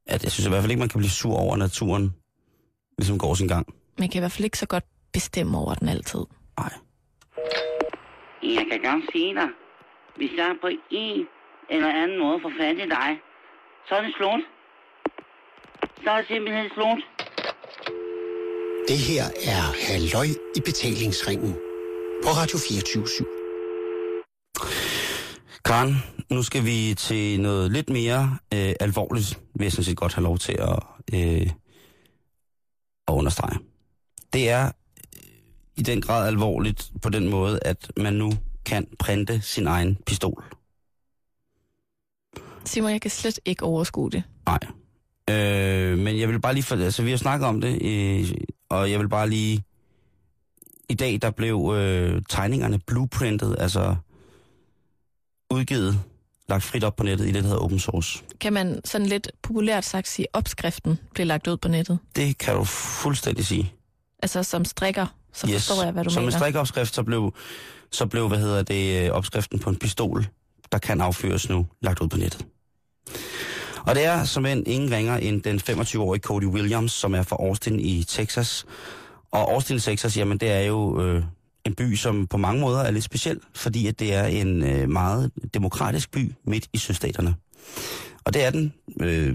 [0.07, 2.15] at jeg synes i hvert fald ikke, man kan blive sur over at naturen,
[2.99, 3.67] ligesom går sin gang.
[3.99, 6.21] Man kan i hvert fald ikke så godt bestemme over den altid.
[6.59, 6.73] Nej.
[8.43, 9.49] Jeg kan godt sige dig,
[10.17, 11.27] hvis jeg på en
[11.71, 13.11] eller anden måde får fat i dig,
[13.89, 14.43] så er det slut.
[16.05, 17.01] Så er det simpelthen slut.
[18.89, 21.53] Det her er Halløj i betalingsringen
[22.25, 23.07] på Radio 24
[25.65, 25.95] Karen,
[26.31, 30.25] nu skal vi til noget lidt mere øh, alvorligt, vil jeg sådan set godt have
[30.25, 30.79] lov til at,
[31.15, 31.51] øh,
[33.09, 33.59] at understrege.
[34.33, 34.71] Det er øh,
[35.77, 38.33] i den grad alvorligt på den måde, at man nu
[38.67, 40.45] kan printe sin egen pistol.
[42.67, 44.23] Simon, jeg kan slet ikke overskue det.
[44.47, 44.59] Nej.
[45.31, 46.65] Øh, men jeg vil bare lige...
[46.65, 48.31] For, altså, vi har snakket om det, øh,
[48.69, 49.65] og jeg vil bare lige...
[50.89, 53.97] I dag, der blev øh, tegningerne blueprintet, altså
[55.51, 56.01] udgivet,
[56.49, 58.23] lagt frit op på nettet i det, der hedder open source.
[58.41, 61.99] Kan man sådan lidt populært sagt sige, opskriften blev lagt ud på nettet?
[62.17, 63.73] Det kan du fuldstændig sige.
[64.23, 65.55] Altså som strikker, så yes.
[65.55, 66.37] forstår jeg, hvad du Som mener.
[66.37, 67.35] en strikopskrift, så blev,
[67.93, 70.27] så blev, hvad hedder det, øh, opskriften på en pistol,
[70.73, 72.47] der kan affyres nu, lagt ud på nettet.
[73.87, 77.37] Og det er som en ingen ringer end den 25-årige Cody Williams, som er fra
[77.41, 78.67] Austin i Texas.
[79.31, 81.23] Og Austin, Texas, jamen det er jo øh,
[81.65, 84.89] en by, som på mange måder er lidt speciel, fordi at det er en øh,
[84.89, 87.35] meget demokratisk by midt i sydstaterne.
[88.25, 89.35] Og det er den øh,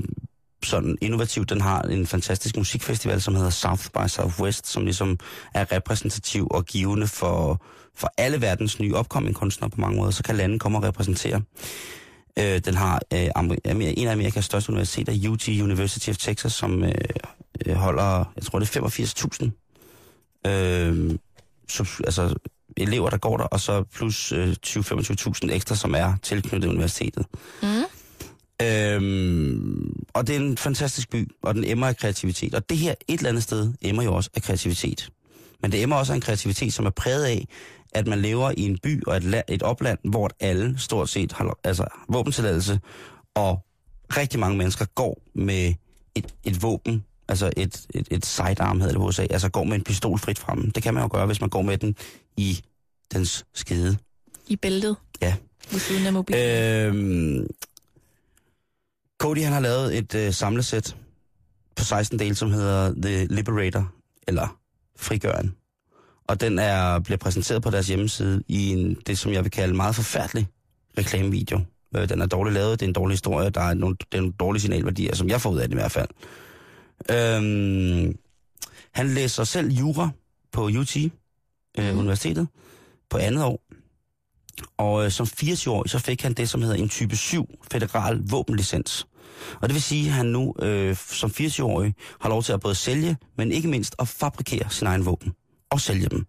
[0.64, 1.46] sådan innovativ.
[1.46, 5.20] Den har en fantastisk musikfestival, som hedder South by Southwest, som ligesom
[5.54, 10.12] er repræsentativ og givende for, for alle verdens nye opkommende kunstnere på mange måder.
[10.12, 11.42] Så kan landet komme og repræsentere.
[12.40, 13.30] Øh, den har øh,
[13.98, 16.92] en af Amerikas største universiteter, UT University of Texas, som øh,
[17.66, 18.82] øh, holder, jeg tror det er
[20.46, 21.18] 85.000 øh,
[21.72, 22.36] sub- altså
[22.78, 27.26] elever, der går der, og så plus øh, 20-25.000 ekstra, som er tilknyttet universitetet.
[27.64, 27.84] Mm.
[28.62, 32.56] Øhm, og det er en fantastisk by, og den emmer af kreativitet.
[32.56, 35.10] Og det her et eller andet sted emmer jo også af kreativitet.
[35.62, 37.48] Men det emmer også af en kreativitet, som er præget af,
[37.94, 41.32] at man lever i en by og et, la- et opland, hvor alle stort set
[41.32, 42.80] har altså, våbentilladelse,
[43.36, 43.66] og
[44.18, 45.74] rigtig mange mennesker går med
[46.16, 49.76] et, et våben, altså et, et, et sidearm, hedder det på USA, altså går med
[49.76, 50.72] en pistol frit fremme.
[50.76, 51.96] Det kan man jo gøre, hvis man går med den
[52.38, 52.64] i
[53.14, 53.98] dens skede.
[54.48, 54.96] I bæltet?
[55.22, 55.36] Ja.
[55.72, 56.42] Ved siden af mobilen?
[56.42, 57.48] Øhm,
[59.18, 60.96] Cody han har lavet et øh, samlesæt
[61.76, 63.92] på 16 dele, som hedder The Liberator,
[64.28, 64.58] eller
[64.98, 65.56] Frigøren.
[66.30, 69.74] Og den er bliver præsenteret på deres hjemmeside i en, det, som jeg vil kalde
[69.74, 70.48] meget forfærdelig
[70.98, 71.60] reklamevideo.
[71.96, 74.22] Øh, den er dårligt lavet, det er en dårlig historie, der er nogle, det er
[74.22, 76.08] nogle dårlige signalværdier, som jeg får ud af det i hvert fald.
[77.12, 78.16] Øhm,
[78.94, 80.10] han læser selv jura
[80.52, 81.10] på UT, øh,
[81.78, 82.00] Mhm.
[82.00, 82.48] universitetet,
[83.10, 83.62] på andet år.
[84.78, 89.08] Og øh, som 80-årig, så fik han det, som hedder en type 7 federal våbenlicens.
[89.62, 92.76] Og det vil sige, at han nu øh, som 80-årig har lov til at både
[92.76, 95.34] sælge, men ikke mindst at fabrikere sin egen våben.
[95.72, 96.26] Og sælge dem.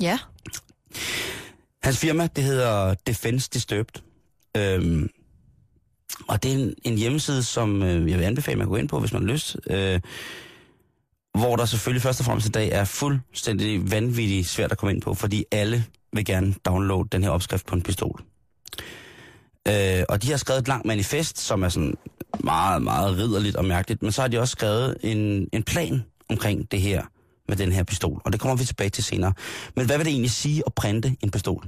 [0.00, 0.18] Ja.
[1.82, 4.02] Hans firma, det hedder Defense Disturbed.
[4.56, 5.10] Øhm,
[6.28, 9.00] og det er en, en hjemmeside, som øh, jeg vil anbefale, man går ind på,
[9.00, 9.56] hvis man har lyst.
[9.70, 10.00] Øh,
[11.38, 15.02] hvor der selvfølgelig først og fremmest i dag er fuldstændig vanvittigt svært at komme ind
[15.02, 18.22] på, fordi alle vil gerne downloade den her opskrift på en pistol.
[19.68, 21.96] Øh, og de har skrevet et langt manifest, som er sådan
[22.40, 26.70] meget, meget ridderligt og mærkeligt, men så har de også skrevet en, en plan omkring
[26.70, 27.02] det her
[27.48, 29.32] med den her pistol, og det kommer vi tilbage til senere.
[29.76, 31.66] Men hvad vil det egentlig sige at printe en pistol?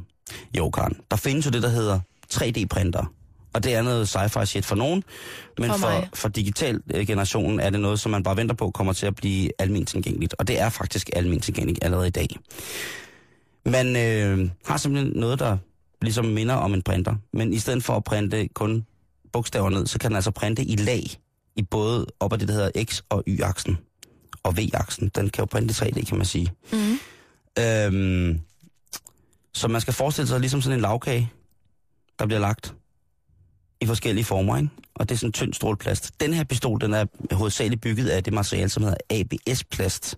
[0.59, 2.01] Jo, Karen, der findes jo det, der hedder
[2.35, 3.13] 3D-printer.
[3.53, 5.05] Og det er noget sci-fi shit for nogen,
[5.59, 8.71] men For for, for digital øh, generationen er det noget, som man bare venter på
[8.71, 10.35] kommer til at blive almindeligt tilgængeligt.
[10.39, 12.29] Og det er faktisk almindeligt tilgængeligt allerede i dag.
[13.67, 15.57] Man øh, har simpelthen noget, der
[16.03, 17.15] ligesom minder om en printer.
[17.33, 18.87] Men i stedet for at printe kun
[19.33, 21.03] bogstaver ned, så kan den altså printe i lag
[21.57, 23.79] i både op ad det, der hedder X- og Y-aksen.
[24.49, 25.09] Og V-aksen.
[25.09, 26.53] Den kan jo printe i 3D, kan man sige.
[26.73, 26.99] Mm.
[27.59, 28.41] Øhm,
[29.55, 31.33] så man skal forestille sig ligesom sådan en lavkage,
[32.19, 32.75] der bliver lagt
[33.81, 34.69] i forskellige former, ikke?
[34.95, 36.21] Og det er sådan en tynd stråleplast.
[36.21, 40.17] Den her pistol, den er hovedsageligt bygget af det materiale, som hedder ABS-plast.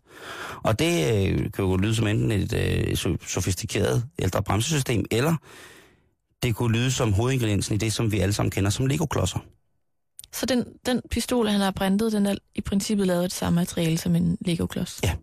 [0.62, 5.36] Og det øh, kan jo lyde som enten et øh, so- sofistikeret ældre bremsesystem, eller
[6.42, 9.38] det kunne lyde som hovedingrediensen i det, som vi alle sammen kender som Lego-klodser.
[10.32, 13.54] Så den, den pistol, han har printet, den er i princippet lavet af det samme
[13.60, 15.00] materiale som en Lego-klods?
[15.04, 15.14] Ja.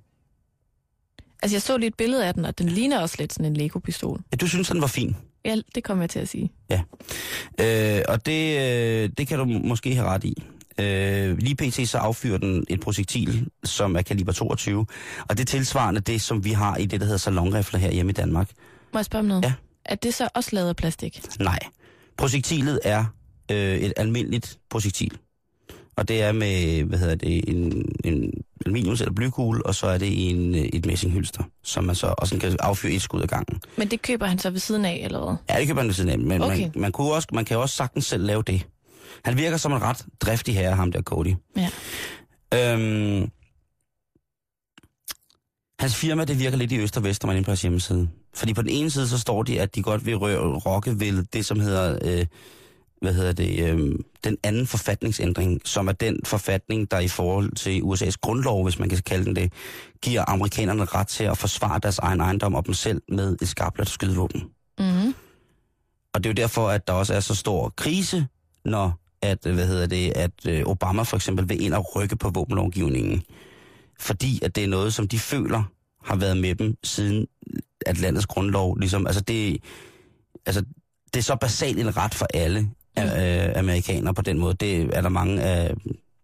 [1.44, 3.58] Altså, jeg så lige et billede af den, og den ligner også lidt sådan en
[3.58, 4.22] Lego-pistol.
[4.32, 5.16] Ja, du synes, den var fin.
[5.46, 6.52] Ja, det kommer jeg til at sige.
[7.60, 10.44] Øh, og det, øh, det kan du må- måske have ret i.
[10.80, 11.90] Øh, lige pt.
[11.90, 14.86] så affyrer den et projektil, som er kaliber 22,
[15.30, 18.10] og det er tilsvarende det, som vi har i det, der hedder salonrifler her hjemme
[18.10, 18.50] i Danmark.
[18.94, 19.44] Må jeg spørge om noget?
[19.44, 19.54] Ja.
[19.86, 21.22] Er det så også lavet af plastik?
[21.40, 21.60] Nej.
[22.18, 23.06] Projektilet er
[23.52, 25.18] øh, et almindeligt projektil.
[25.96, 28.34] Og det er med, hvad hedder det, en, en
[28.68, 32.14] aluminiums- eller blykugle, og så er det i en, øh, et messinghylster, som man så
[32.18, 33.62] også kan affyre et skud ad gangen.
[33.78, 35.36] Men det køber han så ved siden af, eller hvad?
[35.50, 36.62] Ja, det kan man ved siden af, men Okay.
[36.62, 38.68] man, man, kunne også, man kan jo også sagtens selv lave det.
[39.24, 41.34] Han virker som en ret driftig herre, ham der Cody.
[41.58, 41.70] Ja.
[42.74, 43.30] Øhm,
[45.80, 48.10] Hans firma, det virker lidt i øst og vest, når man er på deres hjemmeside.
[48.36, 51.24] Fordi på den ene side, så står de, at de godt vil rø- rokke ved
[51.34, 52.26] det, som hedder, øh,
[53.02, 57.82] hvad hedder det, øh, den anden forfatningsændring, som er den forfatning, der i forhold til
[57.82, 59.54] USA's grundlov, hvis man kan kalde den det,
[60.02, 63.90] giver amerikanerne ret til at forsvare deres egen ejendom og dem selv med et skarpt
[63.90, 64.42] skydevåben.
[64.80, 65.16] Mm-hmm.
[66.14, 68.28] Og det er jo derfor, at der også er så stor krise,
[68.66, 72.30] når at, hvad hedder det, at øh, Obama for eksempel vil ind og rykke på
[72.30, 73.24] våbenlovgivningen.
[74.00, 75.64] Fordi at det er noget, som de føler
[76.04, 77.28] har været med dem siden
[77.86, 78.78] at landets grundlov.
[78.80, 79.64] Ligesom, altså det,
[80.46, 80.66] altså,
[81.14, 82.70] det er så basalt en ret for alle
[83.04, 83.22] mm.
[83.22, 84.54] øh, amerikanere på den måde.
[84.54, 85.74] Det er der mange af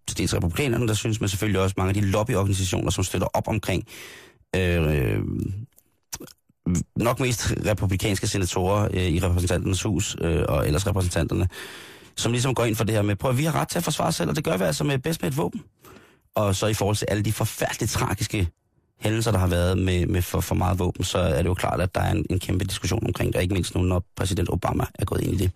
[0.08, 3.48] til dels republikanerne, der synes, men selvfølgelig også mange af de lobbyorganisationer, som støtter op
[3.48, 3.84] omkring
[4.56, 5.20] øh, øh
[6.96, 11.48] nok mest republikanske senatorer øh, i repræsentanternes hus, øh, og ellers repræsentanterne,
[12.16, 13.84] som ligesom går ind for det her med, prøv at vi har ret til at
[13.84, 15.62] forsvare os selv, og det gør vi altså med bedst med et våben.
[16.36, 18.48] Og så i forhold til alle de forfærdeligt tragiske
[19.00, 21.82] hændelser, der har været med, med for, for meget våben, så er det jo klart,
[21.82, 24.50] at der er en, en kæmpe diskussion omkring det, og ikke mindst nu, når præsident
[24.50, 25.52] Obama er gået ind i det.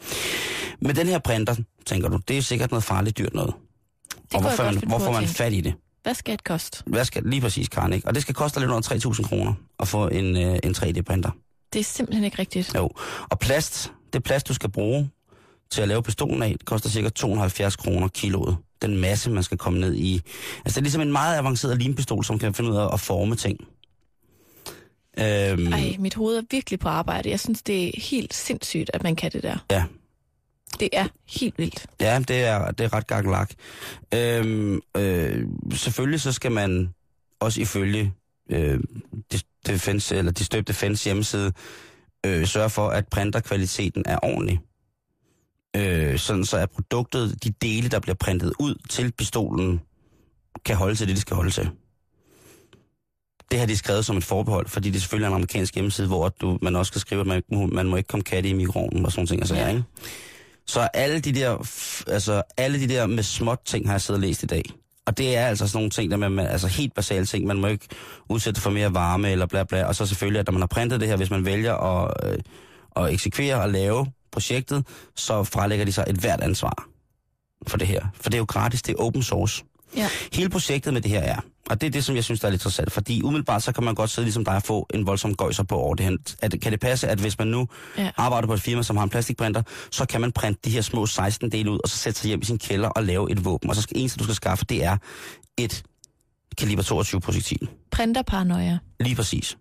[0.80, 3.54] Men den her printer, tænker du, det er sikkert noget farligt dyrt noget.
[4.13, 5.74] Det og hvorfor, man, hvorfor man fat i det?
[6.04, 6.84] Hvad skal det koste?
[6.86, 8.08] Hvad skal lige præcis, Karen, ikke?
[8.08, 11.32] Og det skal koste lidt under 3.000 kroner at få en, øh, en 3D-printer.
[11.74, 12.76] Det er simpelthen ikke rigtigt.
[12.76, 12.90] Jo.
[13.30, 15.10] Og plast, det plast, du skal bruge
[15.72, 18.58] til at lave pistolen af, koster cirka 270 kroner kiloet.
[18.82, 20.13] Den masse, man skal komme ned i.
[20.13, 23.36] Altså, det er ligesom en meget avanceret limpistol, som kan finde ud af at forme
[23.36, 23.60] ting.
[25.20, 27.30] Øhm, Ej, mit hoved er virkelig på arbejde.
[27.30, 29.58] Jeg synes, det er helt sindssygt, at man kan det der.
[29.72, 29.84] Ja.
[30.80, 31.08] Det er
[31.40, 31.88] helt vildt.
[32.00, 33.52] Ja, det er, det er ret gakkelak.
[34.14, 36.94] Øhm, øh, selvfølgelig så skal man
[37.40, 38.14] også ifølge
[38.50, 38.80] øh,
[39.32, 41.54] de, defense, eller de støbte Defense hjemmeside
[42.26, 44.60] øh, sørge for, at printerkvaliteten er ordentlig.
[45.76, 49.82] Øh, sådan så at produktet, de dele, der bliver printet ud til pistolen,
[50.66, 51.70] kan holde til det, de skal holde til.
[53.52, 56.30] Det har de skrevet som et forbehold, fordi det er selvfølgelig en amerikansk hjemmeside, hvor
[56.30, 59.12] du, man også skal skrive, at man, man må ikke komme katte i mikroovnen og
[59.12, 59.42] sådan ting.
[59.42, 59.68] Altså, ja.
[59.68, 59.84] ikke?
[60.68, 61.58] Så alle de der,
[62.08, 64.64] altså alle de der med småt ting har jeg siddet og læst i dag.
[65.06, 67.46] Og det er altså sådan nogle ting, der man, man- altså helt basale ting.
[67.48, 67.88] Man må ikke
[68.30, 69.84] udsætte for mere varme eller bla bla.
[69.86, 72.38] Og så selvfølgelig, at når man har printet det her, hvis man vælger at, øh,
[72.96, 76.88] at eksekvere og lave projektet, så frelægger de sig et hvert ansvar
[77.68, 78.06] for det her.
[78.22, 79.64] For det er jo gratis, det er open source.
[79.96, 80.10] Ja.
[80.34, 82.52] Hele projektet med det her er, og det er det, som jeg synes, der er
[82.52, 85.36] lidt interessant, fordi umiddelbart så kan man godt sidde ligesom dig og få en voldsom
[85.36, 86.18] gøjser på over det her.
[86.42, 88.04] At, kan det passe, at hvis man nu Ja.
[88.04, 88.12] ja.
[88.18, 91.06] arbejder på et firma, som har en plastikprinter, så kan man printe de her små
[91.06, 93.70] 16 dele ud, og så sætte sig hjem i sin kælder og lave et våben.
[93.70, 94.98] Og så skal eneste, du skal skaffe, det er
[95.58, 95.84] et
[96.58, 97.70] kaliber 22 projektil.
[97.92, 98.78] Printerparanoia.
[99.00, 99.58] Lige præcis.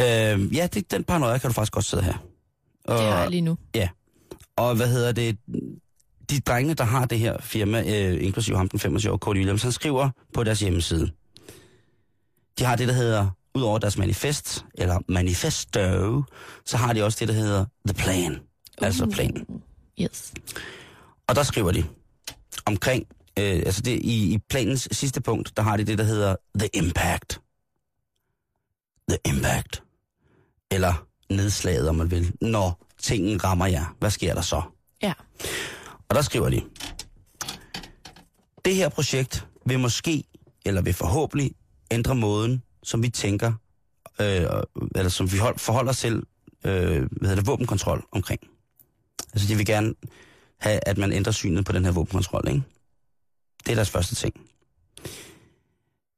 [0.00, 2.14] Øh, ja, det, den paranoia kan du faktisk godt sidde her.
[2.84, 3.56] Og, Det har jeg lige nu.
[4.56, 5.36] og hvad hedder det?
[6.30, 9.62] De drenge, der har det her firma, øh, inklusive ham den 25 år, Cody Williams,
[9.62, 11.10] han skriver på deres hjemmeside.
[12.58, 16.22] De har det, der hedder, udover deres manifest, eller manifesto,
[16.64, 18.40] så har de også det, der hedder The Plan.
[18.82, 19.62] Altså planen.
[20.00, 20.32] Yes.
[21.26, 21.84] Og der skriver de
[22.66, 23.06] omkring,
[23.38, 26.68] øh, altså det, i, i planens sidste punkt, der har de det, der hedder The
[26.74, 27.40] Impact.
[29.08, 29.82] The Impact.
[30.70, 32.32] Eller nedslaget, om man vil.
[32.40, 34.62] Når tingen rammer jer, hvad sker der så?
[35.02, 35.12] Ja.
[36.08, 36.62] Og der skriver de,
[38.64, 40.24] det her projekt vil måske,
[40.66, 41.54] eller vil forhåbentlig,
[41.90, 43.52] ændre måden, som vi tænker,
[44.20, 44.46] øh,
[44.94, 46.22] eller som vi hold, forholder os til,
[46.64, 48.40] øh, hvad hedder det, våbenkontrol omkring.
[49.32, 49.94] Altså de vil gerne
[50.58, 52.62] have, at man ændrer synet på den her våbenkontrol, ikke?
[53.64, 54.34] Det er deres første ting.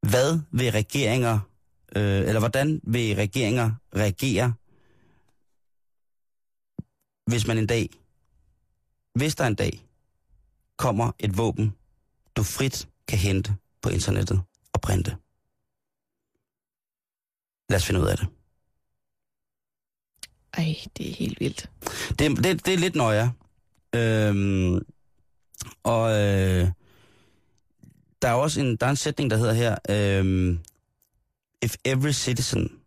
[0.08, 1.38] Hvad vil regeringer,
[1.96, 4.54] øh, eller hvordan vil regeringer reagere,
[7.26, 7.88] hvis man en dag,
[9.14, 9.86] hvis der en dag
[10.76, 11.74] kommer et våben,
[12.36, 14.42] du frit kan hente på internettet
[14.72, 15.16] og printe?
[17.68, 18.26] Lad os finde ud af det.
[20.52, 21.70] Ej, det er helt vildt.
[22.18, 23.32] Det, det, det er lidt nøje.
[23.94, 24.80] Øhm,
[25.82, 26.68] og øh,
[28.22, 30.60] der er også en, der er en sætning, der hedder her, øhm,
[31.62, 32.80] If every citizen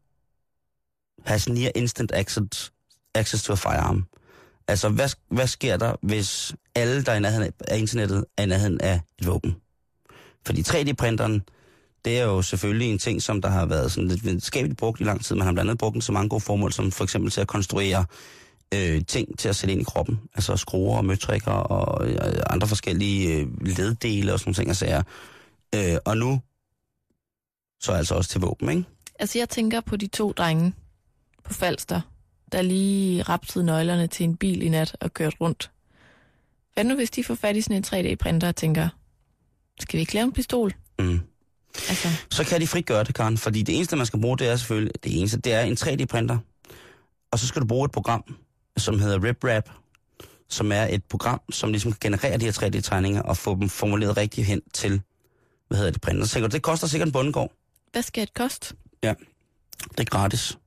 [1.25, 2.71] has near instant access,
[3.15, 4.07] access to a firearm.
[4.67, 8.45] Altså, hvad, hvad sker der, hvis alle, der er i nærheden af internettet, er i
[8.45, 9.55] nærheden af et våben?
[10.45, 11.41] Fordi 3D-printeren,
[12.05, 15.03] det er jo selvfølgelig en ting, som der har været sådan lidt videnskabeligt brugt i
[15.03, 15.35] lang tid.
[15.35, 17.47] Man har blandt andet brugt den til mange gode formål, som for eksempel til at
[17.47, 18.05] konstruere
[18.73, 20.19] øh, ting til at sætte ind i kroppen.
[20.35, 22.17] Altså skruer og møtrikker og øh,
[22.49, 25.03] andre forskellige øh, leddele og sådan nogle ting og sager.
[25.75, 26.41] Øh, og nu
[27.81, 28.83] så altså også til våben, ikke?
[29.19, 30.73] Altså, jeg tænker på de to drenge
[31.43, 32.01] på Falster,
[32.53, 35.71] der lige rapsede nøglerne til en bil i nat og kørte rundt.
[36.73, 38.89] Hvad nu, hvis de får fat i sådan en 3D-printer og tænker,
[39.79, 40.73] skal vi ikke lave en pistol?
[40.99, 41.19] Mm.
[41.89, 43.37] Altså, så kan de frit gøre det, Karen.
[43.37, 46.37] Fordi det eneste, man skal bruge, det er selvfølgelig, det eneste, det er en 3D-printer.
[47.31, 48.35] Og så skal du bruge et program,
[48.77, 49.69] som hedder RipRap,
[50.49, 54.17] som er et program, som ligesom kan generere de her 3D-tegninger og få dem formuleret
[54.17, 55.01] rigtigt hen til,
[55.67, 56.25] hvad hedder det, printer.
[56.25, 57.51] Så det koster sikkert en bundegård.
[57.91, 58.75] hvad skal det koste?
[59.03, 59.13] Ja,
[59.91, 60.57] det er gratis.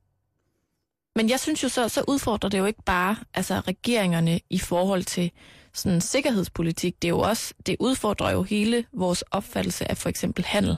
[1.16, 5.04] Men jeg synes jo så, så udfordrer det jo ikke bare altså regeringerne i forhold
[5.04, 5.30] til
[5.72, 7.02] sådan sikkerhedspolitik.
[7.02, 10.76] Det er jo også, det udfordrer jo hele vores opfattelse af for eksempel handel.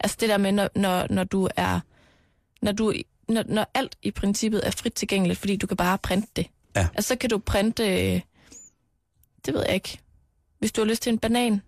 [0.00, 1.80] Altså det der med, når, når, når du er,
[2.62, 2.92] når du,
[3.28, 6.46] når, når alt i princippet er frit tilgængeligt, fordi du kan bare printe det.
[6.76, 6.88] Ja.
[6.94, 8.20] Altså så kan du printe, øh,
[9.46, 9.98] det ved jeg ikke,
[10.58, 11.62] hvis du har lyst til en banan,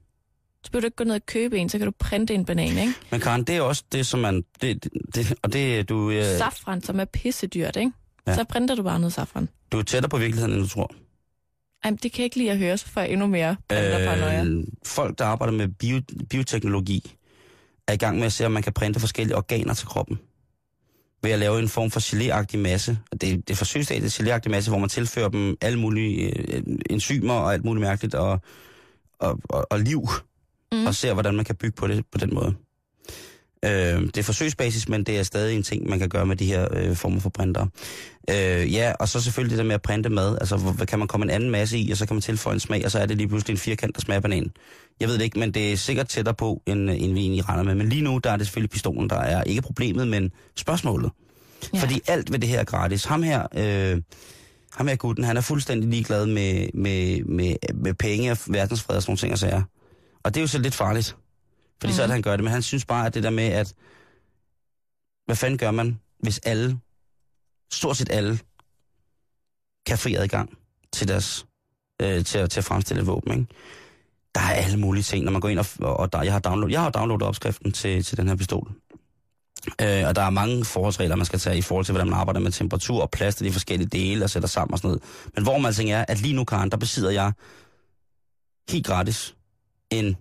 [0.67, 2.79] så behøver du ikke gå ned og købe en, så kan du printe en banan,
[2.79, 2.93] ikke?
[3.11, 4.45] Men Karen, det er også det, som man...
[4.61, 7.93] Det, det, det, og det du, øh, Safran, som er pissedyrt, ikke?
[8.27, 8.35] Ja.
[8.35, 9.49] Så printer du bare noget safran.
[9.73, 10.91] du er tættere på virkeligheden, end du tror.
[11.85, 13.57] Ej, men det kan jeg ikke lide at høre, så får jeg endnu mere.
[13.73, 17.15] Øh, folk, der arbejder med bio, bioteknologi,
[17.89, 20.19] er i gang med at se, om man kan printe forskellige organer til kroppen.
[21.23, 22.99] Ved at lave en form for geléagtig masse.
[23.13, 27.53] Det, det er forsøgsstadiet geléagtig masse, hvor man tilfører dem alle mulige øh, enzymer og
[27.53, 28.41] alt muligt mærkeligt og,
[29.19, 30.09] og, og, og liv.
[30.73, 30.87] Mm.
[30.87, 32.55] Og ser, hvordan man kan bygge på det på den måde.
[33.65, 36.47] Øh, det er forsøgsbasis, men det er stadig en ting, man kan gøre med de
[36.47, 37.67] her øh, former for printer.
[38.31, 40.39] Øh, ja, og så selvfølgelig det der med at printe mad.
[40.41, 42.55] Altså, hvor, hvad kan man komme en anden masse i, og så kan man tilføje
[42.55, 44.51] en smag, og så er det lige pludselig en firkant, der smager banan.
[45.01, 47.63] Jeg ved det ikke, men det er sikkert tættere på, end, end vi egentlig regner
[47.63, 47.75] med.
[47.75, 51.11] Men lige nu, der er det selvfølgelig pistolen, der er ikke problemet, men spørgsmålet.
[51.75, 51.79] Ja.
[51.79, 53.05] Fordi alt ved det her er gratis.
[53.05, 54.03] Ham her, øh,
[54.73, 59.03] ham her gutten, han er fuldstændig ligeglad med, med, med, med penge og verdensfred og
[59.03, 59.63] sådan nogle ting og sager.
[60.27, 61.17] Og det er jo så lidt farligt.
[61.81, 61.97] Fordi mm.
[61.97, 62.45] så er det, han gør det.
[62.45, 63.75] Men han synes bare, at det der med, at
[65.27, 66.79] hvad fanden gør man, hvis alle,
[67.73, 68.39] stort set alle,
[69.87, 70.59] kan få adgang
[70.93, 71.47] til deres,
[72.03, 73.47] øh, til, at, til at fremstille et våben, ikke?
[74.35, 76.73] Der er alle mulige ting, når man går ind og, og der, jeg har downloadet,
[76.73, 78.71] jeg har downloadet opskriften til, til den her pistol.
[79.83, 82.41] Øh, og der er mange forholdsregler, man skal tage i forhold til, hvordan man arbejder
[82.41, 85.03] med temperatur og plads til de forskellige dele og sætter sammen og sådan noget.
[85.35, 87.33] Men hvor man altså er, at lige nu, Karen, der besidder jeg
[88.71, 89.36] helt gratis
[89.91, 90.17] en,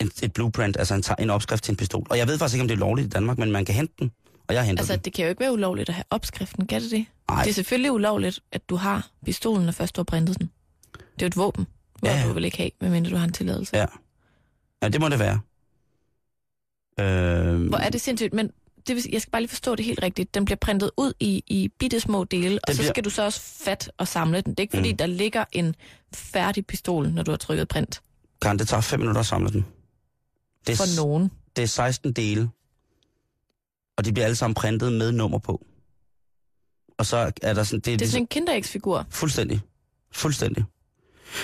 [0.00, 2.06] en, et blueprint, altså en, en opskrift til en pistol.
[2.10, 3.94] Og jeg ved faktisk ikke, om det er lovligt i Danmark, men man kan hente
[3.98, 4.12] den,
[4.48, 5.04] og jeg henter Altså, den.
[5.04, 7.06] det kan jo ikke være ulovligt at have opskriften, kan det det?
[7.30, 7.42] Nej.
[7.42, 10.50] Det er selvfølgelig ulovligt, at du har pistolen, når først du har printet den.
[10.94, 11.66] Det er jo et våben,
[11.98, 12.24] hvor Ja.
[12.28, 13.76] du vil ikke have, medmindre du har en tilladelse.
[13.76, 13.86] Ja.
[14.82, 15.40] Ja, det må det være.
[17.00, 18.50] Øh, Hvor er det sindssygt, men
[18.86, 20.34] det vil, jeg skal bare lige forstå det helt rigtigt.
[20.34, 23.22] Den bliver printet ud i, i bitte små dele, og så bliver- skal du så
[23.22, 24.50] også fat og samle den.
[24.50, 24.96] Det er ikke fordi, Mm.
[24.96, 25.74] der ligger en
[26.14, 28.00] færdig pistol, når du har trykket print.
[28.44, 29.66] Karen, det tager fem minutter at samle den.
[30.66, 31.30] Det er, For nogen.
[31.56, 32.50] det er 16 dele,
[33.96, 35.66] og de bliver alle sammen printet med nummer på.
[36.98, 37.80] Og så er der sådan...
[37.80, 39.06] Det, Det er sådan en kinderægsfigur.
[39.10, 39.60] Fuldstændig.
[40.12, 40.64] Fuldstændig.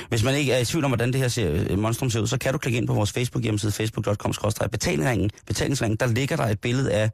[0.09, 2.27] Hvis man ikke er i tvivl om, hvordan det her ser, øh, monstrum ser ud,
[2.27, 4.33] så kan du klikke ind på vores Facebook-hjemmeside, facebook.com
[4.73, 5.31] betalingsringen.
[5.47, 5.97] betalingsringen.
[5.97, 7.11] Der ligger der et billede af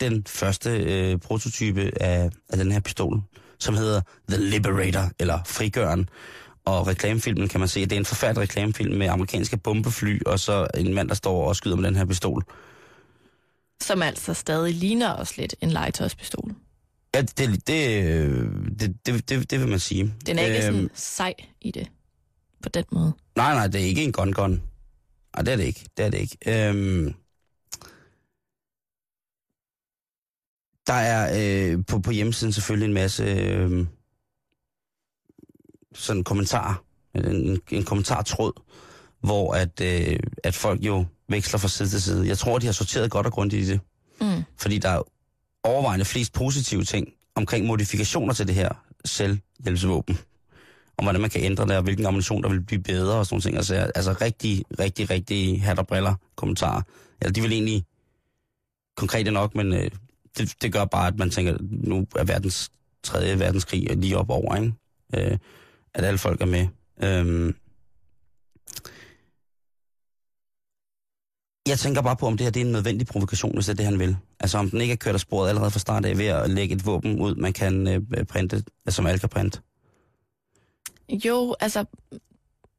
[0.00, 3.22] den første øh, prototype af, af den her pistol,
[3.58, 6.08] som hedder The Liberator, eller Frigøren.
[6.64, 10.40] Og reklamefilmen kan man se, at det er en forfærdelig reklamefilm med amerikanske bombefly, og
[10.40, 12.44] så en mand, der står og skyder med den her pistol.
[13.82, 16.54] Som altså stadig ligner os lidt en legetøjspistol.
[17.14, 20.14] Ja, det, det, det, det, det, det vil man sige.
[20.26, 21.88] Den er ikke Øhm, sådan sej i det.
[22.62, 23.12] På den måde.
[23.36, 24.62] Nej, nej, det er ikke en gun-gun.
[25.36, 25.84] Nej, det er det ikke.
[25.96, 26.68] Det er det ikke.
[26.68, 27.14] Øhm,
[30.86, 31.30] der er
[31.72, 33.86] øh, på, på hjemmesiden selvfølgelig en masse øh,
[35.94, 36.84] sådan kommentarer.
[37.14, 38.52] En, en kommentartråd,
[39.20, 42.28] hvor at, øh, at folk jo veksler fra side til side.
[42.28, 43.80] Jeg tror, de har sorteret godt og grundigt i det.
[44.20, 44.42] Mm.
[44.58, 45.02] Fordi der er
[45.62, 48.68] overvejende flest positive ting omkring modifikationer til det her
[49.04, 50.18] selvhjælpsvåben.
[50.98, 53.40] Om hvordan man kan ændre det, og hvilken ammunition, der vil blive bedre og sådan
[53.40, 53.56] ting.
[53.56, 56.82] Altså, altså rigtig, rigtig, rigtig hat og briller kommentarer.
[57.20, 57.84] Eller de vil egentlig
[58.96, 59.90] konkrete nok, men øh,
[60.38, 62.70] det, det gør bare, at man tænker, nu er verdens
[63.02, 64.72] tredje verdenskrig lige op over, ikke?
[65.14, 65.38] Øh,
[65.94, 66.66] at alle folk er med.
[67.02, 67.54] Øhm,
[71.68, 73.76] jeg tænker bare på, om det her det er en nødvendig provokation, hvis det er
[73.76, 74.16] det, han vil.
[74.40, 76.74] Altså om den ikke er kørt af sporet allerede fra start af ved at lægge
[76.74, 79.60] et våben ud, man kan øh, printe, altså, som alle kan printe.
[81.24, 81.84] Jo, altså,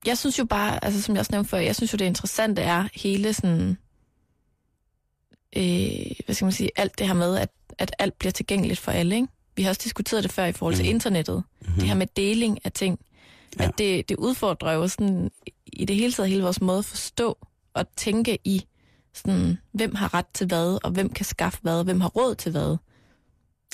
[0.06, 2.62] jeg synes jo bare, altså som jeg også nævnte før, jeg synes jo det interessante
[2.62, 3.78] er hele sådan,
[5.58, 8.92] øh, hvad skal man sige, alt det her med, at, at alt bliver tilgængeligt for
[8.92, 9.28] alle, ikke?
[9.56, 10.90] Vi har også diskuteret det før i forhold til Mhm.
[10.96, 11.44] internettet.
[11.62, 11.76] Mm-hmm.
[11.80, 13.00] Det her med deling af ting.
[13.60, 13.64] Ja.
[13.66, 15.32] At det, det udfordrer jo sådan,
[15.68, 17.38] i det hele taget hele vores måde at forstå
[17.74, 18.66] og tænke i,
[19.14, 22.36] sådan, hvem har ret til hvad, og hvem kan skaffe hvad, og hvem har råd
[22.36, 22.78] til hvad.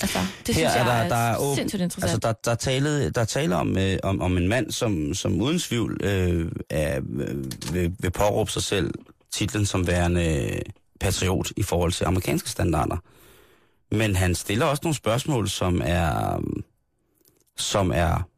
[0.02, 2.12] Altså, det Her synes er jeg der- er, der er åben- sindssygt interessant.
[2.12, 5.58] Altså, der, der, tale, der taler om, øh, om, om en mand, som, som uden
[5.58, 8.90] tvivl øh, er, øh, vil, vil påråbe sig selv
[9.32, 10.60] titlen som værende øh,
[11.00, 12.96] patriot i forhold til amerikanske standarder.
[13.92, 16.40] Men han stiller også nogle spørgsmål, som er,
[17.56, 18.28] som er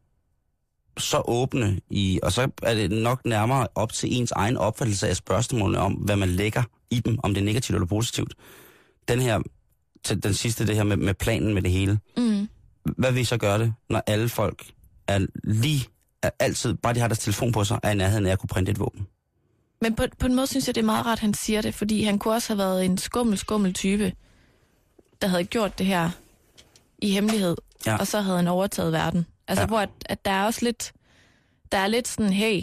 [0.99, 5.17] så åbne i, og så er det nok nærmere op til ens egen opfattelse af
[5.17, 8.35] spørgsmålene om, hvad man lægger i dem, om det er negativt eller positivt.
[9.09, 9.41] Den her,
[10.05, 11.99] til den sidste, det her med, med planen med det hele.
[12.17, 12.49] Mm.
[12.99, 14.67] Hvad vil I så gøre det, når alle folk
[15.09, 15.89] er lige,
[16.23, 18.49] er altid, bare de har deres telefon på sig, er i nærheden af at kunne
[18.49, 19.07] printe et våben?
[19.81, 22.03] Men på, på en måde synes jeg, det er meget rart, han siger det, fordi
[22.03, 24.13] han kunne også have været en skummel, skummel type,
[25.23, 26.11] der havde gjort det her
[26.99, 27.57] i hemmelighed,
[27.87, 27.97] Ja.
[27.97, 29.27] og så havde han overtaget verden.
[29.49, 29.67] Altså, Ja.
[29.67, 30.93] hvor at, at der er også lidt,
[31.73, 32.63] der er lidt sådan, hey,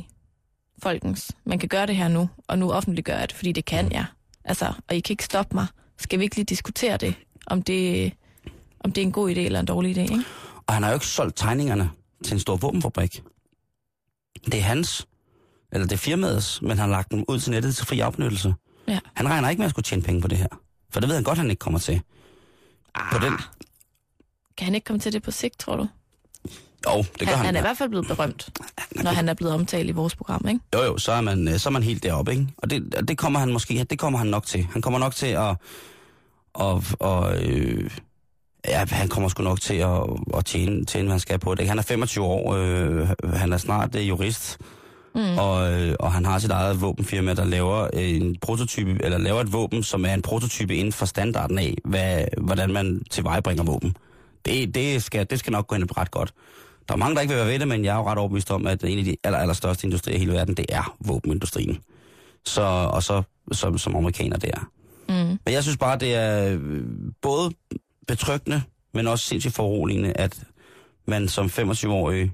[0.84, 3.92] folkens, man kan gøre det her nu, og nu offentliggør jeg det, fordi det kan
[3.92, 4.06] jeg.
[4.46, 5.68] Altså, og I kan ikke stoppe mig.
[5.98, 7.16] Skal vi ikke lige diskutere det,
[7.48, 8.12] om det,
[8.80, 10.24] om det er en god idé eller en dårlig idé, ikke?
[10.68, 11.90] Og han har jo ikke solgt tegningerne
[12.24, 13.24] til en stor våbenfabrik.
[14.46, 15.08] Det er hans,
[15.72, 18.54] eller det er firmaets, men han har lagt dem ud til nettet til fri afbenyttelse.
[18.88, 19.00] Ja.
[19.14, 20.48] Han regner ikke med at skulle tjene penge på det her.
[20.90, 22.02] For det ved han godt, han ikke kommer til.
[23.12, 23.34] På den,
[24.58, 25.88] Kan han ikke komme til det på sigt, tror du?
[26.88, 27.46] jo, det gør han, han.
[27.46, 28.50] han er i hvert fald blevet berømt,
[28.96, 30.60] når han er blevet omtalt i vores program, ikke?
[30.76, 32.48] Jo, jo, så er man, øh, så er man helt deroppe, ikke?
[32.58, 34.68] Og det, og det kommer han måske, det kommer han nok til.
[34.72, 35.56] Han kommer nok til at,
[36.54, 37.92] og, og øh,
[38.68, 40.02] ja, han kommer sgu nok til at,
[40.38, 41.60] at tjene, tjene, hvad han skal på det.
[41.60, 41.70] ikke?
[41.70, 44.58] Han er 25 år, øh, han er snart øh, jurist,
[45.16, 45.38] mm.
[45.38, 49.54] og, øh, og han har sit eget våbenfirma, der laver en prototype, eller laver et
[49.54, 53.96] våben, som er en prototype inden for standarden af, hvad, hvordan man tilvejebringer våben.
[54.46, 56.34] Det, det, skal, det skal nok gå ind ret godt.
[56.88, 58.52] Der er mange, der ikke vil være ved det, men jeg er jo ret overbevist
[58.52, 61.78] om, at en af de aller, aller største industrier i hele verden, det er våbenindustrien.
[62.46, 64.70] Så, og så som, som amerikaner det er.
[65.10, 65.40] Mm.
[65.46, 66.84] Men jeg synes bare, det er øh,
[67.22, 67.52] både
[68.08, 68.62] betryggende,
[68.94, 70.44] men også sindssygt foruroligende, at
[71.08, 72.32] man som 25-årig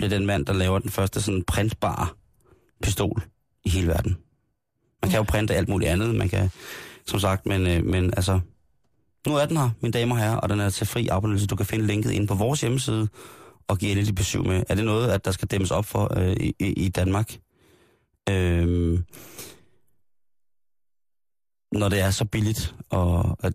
[0.00, 2.06] bliver den mand, der laver den første sådan printbare
[2.82, 3.22] pistol
[3.64, 4.16] i hele verden.
[5.02, 6.50] Man kan jo printe alt muligt andet, man kan,
[7.06, 8.40] som sagt, men, øh, men altså,
[9.26, 11.46] nu er den her, mine damer og herrer, og den er til fri abonnelse.
[11.46, 13.08] Du kan finde linket inde på vores hjemmeside
[13.68, 14.62] og give lidt besøg med.
[14.68, 17.38] Er det noget, at der skal dæmmes op for øh, i, i i Danmark?
[18.28, 19.04] Øhm,
[21.72, 23.52] når det er så billigt, og at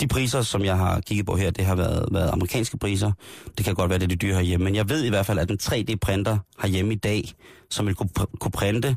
[0.00, 3.12] de priser, som jeg har kigget på her, det har været, været amerikanske priser.
[3.58, 5.38] Det kan godt være, det er de dyre herhjemme, men jeg ved i hvert fald,
[5.38, 7.32] at en 3D-printer herhjemme i dag,
[7.70, 8.96] som vil kunne, pr- kunne printe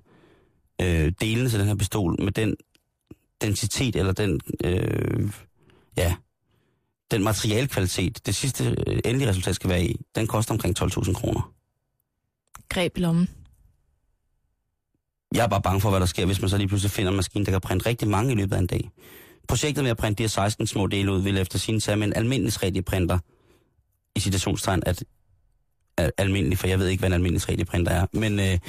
[0.82, 2.56] øh, delene til den her pistol med den
[3.42, 5.32] densitet, eller den, øh,
[5.98, 6.16] ja,
[7.12, 11.54] den materialkvalitet, det sidste øh, endelige resultat skal være i, den koster omkring 12.000 kroner.
[12.70, 13.30] Greb i lommen.
[15.36, 17.16] Jeg er bare bange for, hvad der sker, hvis man så lige pludselig finder en
[17.16, 18.90] maskine, der kan printe rigtig mange i løbet af en dag.
[19.50, 22.08] Projektet med at printe de her 16 små dele ud, vil efter sin tage med
[22.08, 23.20] en almindelig 3D-printer,
[24.16, 25.04] i citationstegn, at
[26.18, 28.46] almindelig, for jeg ved ikke, hvad en almindelig 3D-printer er, men øh,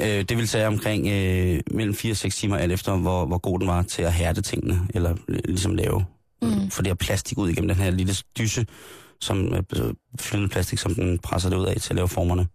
[0.00, 3.38] øh, det vil tage omkring øh, mellem 4 og 6 timer, alt efter hvor, hvor
[3.38, 6.04] god den var til at hærde tingene, eller øh, ligesom lave,
[6.42, 6.70] mm.
[6.70, 8.66] for det her plastik ud igennem den her lille dyse,
[9.20, 12.46] som øh, fyldende plastik, som den presser det ud af til at lave formerne.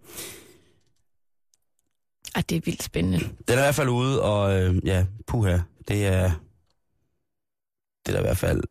[2.35, 3.19] Ej, det er vildt spændende.
[3.19, 5.57] Den er i hvert fald ude, og øh, ja, puha,
[5.87, 6.31] det er...
[8.05, 8.63] Det er da i hvert fald...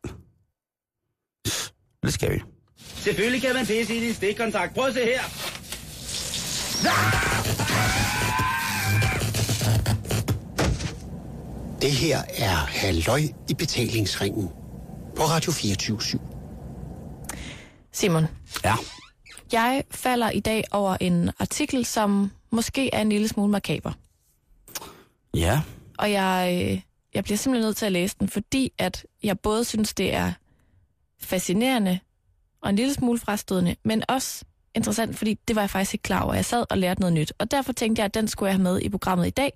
[2.03, 2.39] Lidt scary.
[2.79, 4.75] Selvfølgelig kan man det, sige i stikkontakt.
[4.75, 5.23] Prøv at se her.
[11.83, 13.21] Det her er Halløj
[13.51, 14.49] i betalingsringen
[15.17, 15.99] på Radio 24
[17.93, 18.27] Simon,
[18.65, 18.75] Ja,
[19.53, 23.93] jeg falder i dag over en artikel, som måske er en lille smule makaber.
[25.35, 25.61] ja,
[25.99, 26.81] Og jeg, øh,
[27.15, 30.33] jeg bliver simpelthen nødt til at læse den, fordi at jeg både synes, det er
[31.21, 31.99] fascinerende
[32.61, 34.45] og en lille smule frastødende, men også
[34.75, 36.35] interessant, fordi det var jeg faktisk ikke klar over.
[36.35, 38.63] Jeg sad og lærte noget nyt, og derfor tænkte jeg, at den skulle jeg have
[38.63, 39.53] med i programmet i dag.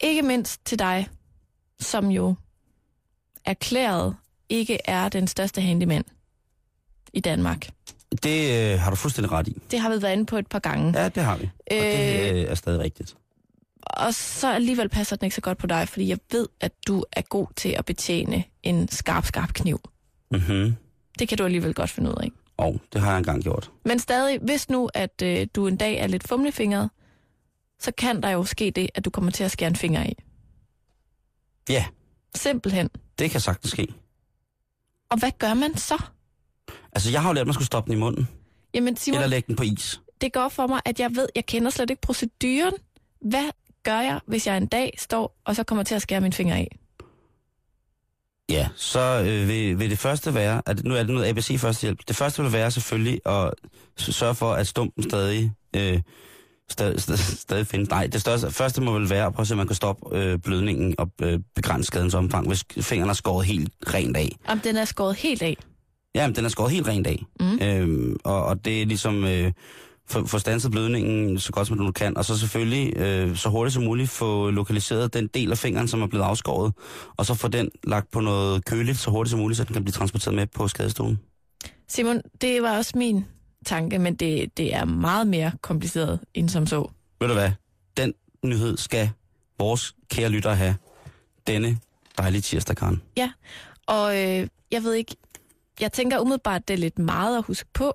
[0.00, 1.08] Ikke mindst til dig,
[1.80, 2.34] som jo
[3.44, 4.16] erklæret
[4.48, 6.04] ikke er den største handyman
[7.12, 7.68] i Danmark.
[8.22, 9.56] det øh, har du fuldstændig ret i.
[9.70, 11.00] Det har vi været inde på et par gange.
[11.00, 11.50] Ja, det har vi.
[11.70, 13.16] Og det øh, er stadig rigtigt.
[13.82, 17.04] Og så alligevel passer den ikke så godt på dig, fordi jeg ved, at du
[17.12, 19.80] er god til at betjene en skarp, skarp kniv.
[20.30, 20.74] Mhm.
[21.18, 22.30] Det kan du alligevel godt finde ud af.
[22.56, 23.70] Og det har jeg engang gjort.
[23.84, 26.90] Men stadig, hvis nu, at øh, du en dag er lidt fumlefingret,
[27.80, 30.12] så kan der jo ske det, at du kommer til at skære en finger i.
[31.68, 31.84] Ja,
[32.34, 32.90] Simpelthen.
[33.18, 33.88] det kan sagtens ske.
[35.10, 36.02] Og hvad gør man så?
[36.92, 38.28] Altså, jeg har jo lært, at man skulle stoppe den i munden.
[38.74, 40.00] Jamen Simon, Eller lægge den på is.
[40.20, 42.74] det går for mig, at jeg ved, jeg kender slet ikke proceduren.
[43.20, 43.50] Hvad
[43.88, 46.54] gør jeg, hvis jeg en dag står, og så kommer til at skære min finger
[46.54, 46.78] af?
[48.50, 51.98] Ja, så øh, vil, vil det første være, at nu er det noget ABC førstehjælp.
[52.08, 53.54] Det første vil være selvfølgelig at
[53.96, 56.00] sørge for, at stumpen stadig øh,
[56.70, 57.90] stadig, stadig, stadig findes.
[57.90, 60.16] Nej, det største, første må vel være at prøve at se, om man kan stoppe
[60.16, 64.36] øh, blødningen og øh, begrænse skadens omfang, hvis fingeren er skåret helt rent af.
[64.48, 65.56] Om den er skåret helt af.
[66.14, 67.24] Ja, men den er skåret helt rent af.
[67.40, 67.58] Mm.
[67.62, 69.52] Øhm, og, og det er ligesom øh,
[70.10, 73.74] få, få stanset blødningen så godt som du kan, og så selvfølgelig øh, så hurtigt
[73.74, 76.72] som muligt få lokaliseret den del af fingeren, som er blevet afskåret,
[77.16, 79.84] og så få den lagt på noget køligt så hurtigt som muligt, så den kan
[79.84, 81.18] blive transporteret med på skadestuen.
[81.88, 83.24] Simon, det var også min
[83.66, 86.90] tanke, men det, det er meget mere kompliceret end som så.
[87.20, 87.50] Ved du hvad?
[87.96, 89.10] Den nyhed skal
[89.58, 90.76] vores kære lyttere have
[91.46, 91.78] denne
[92.18, 93.02] dejlige tirsdag, Karen.
[93.16, 93.32] Ja,
[93.86, 95.16] og øh, jeg ved ikke,
[95.80, 97.92] jeg tænker umiddelbart, det er lidt meget at huske på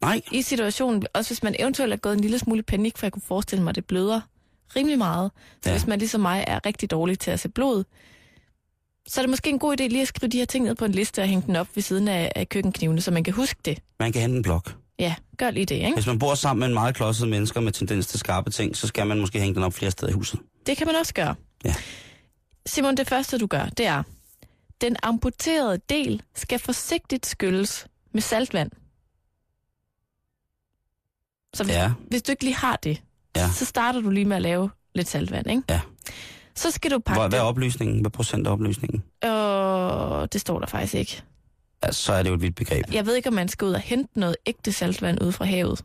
[0.00, 1.02] Nej, i situationen.
[1.14, 3.62] Også hvis man eventuelt er gået en lille smule i panik, for jeg kunne forestille
[3.64, 4.20] mig, at det bløder
[4.76, 5.30] rimelig meget.
[5.62, 5.76] Så Ja.
[5.76, 7.84] hvis man ligesom mig er rigtig dårlig til at se blod,
[9.08, 10.84] så er det måske en god idé lige at skrive de her ting ned på
[10.84, 13.60] en liste og hænge den op ved siden af, af køkkenknivene, så man kan huske
[13.64, 13.78] det.
[14.00, 14.74] man kan hente en blok.
[14.98, 15.94] Ja, gør lige det, ikke?
[15.94, 18.86] Hvis man bor sammen med en meget klodset mennesker med tendens til skarpe ting, så
[18.86, 20.40] skal man måske hænge den op flere steder i huset.
[20.66, 21.34] Det kan man også gøre.
[21.64, 21.74] Ja.
[22.66, 24.02] Simon, det første du gør, det er,
[24.80, 28.70] den amputerede del skal forsigtigt skylles med saltvand.
[31.54, 31.92] Så hvis, Ja.
[32.08, 33.02] hvis du ikke lige har det,
[33.36, 33.48] Ja.
[33.50, 35.62] så starter du lige med at lave lidt saltvand, ikke?
[35.70, 35.80] Ja.
[36.56, 38.00] Så skal du pakke Hvad, hvad er opløsningen?
[38.00, 39.02] Hvad procent er opløsningen?
[39.24, 41.22] Øh, det står der faktisk ikke.
[41.82, 42.84] Altså, så er det jo et vidt begreb.
[42.92, 45.84] Jeg ved ikke, om man skal ud og hente noget ægte saltvand ude fra havet.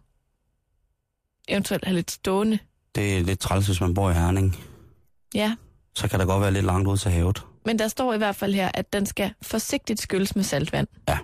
[1.48, 2.60] Eventuelt have lidt stående.
[2.96, 4.56] Det er lidt træls, hvis man bor i Herning.
[5.36, 5.56] Ja,
[5.96, 7.42] Så kan der godt være lidt langt ud til havet.
[7.66, 10.88] Men der står i hvert fald her, at den skal forsigtigt skylles med saltvand.
[11.10, 11.18] Ja.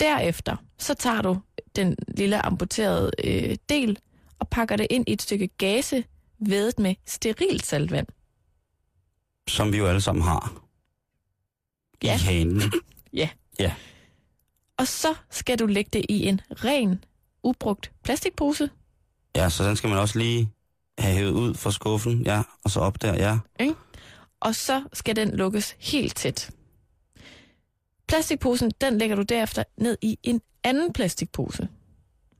[0.00, 1.38] Derefter, så tager du
[1.76, 3.98] den lille amputerede øh, del
[4.38, 6.04] og pakker det ind i et stykke gase,
[6.38, 8.06] vædet med sterilt saltvand.
[9.48, 10.60] Som vi jo alle sammen har.
[12.02, 12.14] Ja.
[12.14, 12.62] I hanen.
[14.76, 17.04] Og så skal du lægge det i en ren,
[17.42, 18.70] ubrugt plastikpose.
[19.36, 20.50] Ja, så den skal man også lige
[20.98, 22.22] have hævet ud fra skuffen.
[22.22, 23.38] Ja, og så op der, ja.
[24.40, 26.50] Og så skal den lukkes helt tæt.
[28.08, 31.68] Plastikposen, den lægger du derefter ned i en anden plastikpose.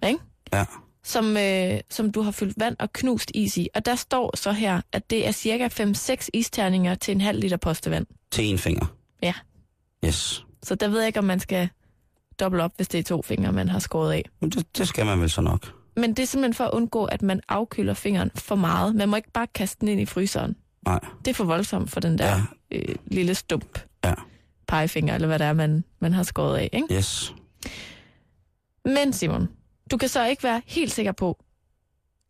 [0.06, 0.18] Ikke?
[0.52, 0.64] Ja.
[1.04, 3.68] som, øh, som du har fyldt vand og knust is i.
[3.74, 7.56] Og der står så her, at det er cirka 5-6 isterninger til en halv liter
[7.56, 8.06] postevand.
[8.30, 8.86] Til en finger.
[9.22, 9.34] Ja.
[10.06, 10.44] Yes.
[10.62, 11.68] Så der ved jeg ikke, om man skal
[12.40, 14.24] dobbelt op, hvis det er to fingre, man har skåret af.
[14.40, 15.72] Men det, det skal man vel så nok.
[15.96, 18.94] Men det er simpelthen for at undgå, at man afkøler fingeren for meget.
[18.94, 20.56] Man må ikke bare kaste den ind i fryseren.
[20.86, 21.00] Nej.
[21.24, 22.26] Det er for voldsomt for den der
[22.70, 22.78] Ja.
[22.78, 24.14] øh, lille stump Ja.
[24.66, 26.70] Pegefinger, eller hvad det er, man, man har skåret af.
[26.72, 26.94] Ikke?
[26.94, 27.34] Yes.
[28.84, 29.48] Men Simon,
[29.90, 31.44] du kan så ikke være helt sikker på,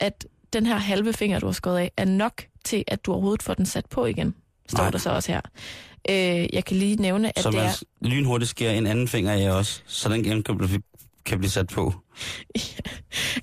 [0.01, 3.43] at den her halve finger, du har skåret af, er nok til, at du overhovedet
[3.43, 4.35] får den sat på igen.
[4.69, 4.91] Står Nej.
[4.91, 5.41] der så også her.
[6.11, 7.71] Øh, jeg kan lige nævne, at så det er...
[7.73, 10.83] s- lynhurtigt skærer en anden finger af også, så den igen kan blive,
[11.25, 11.95] kan blive sat på.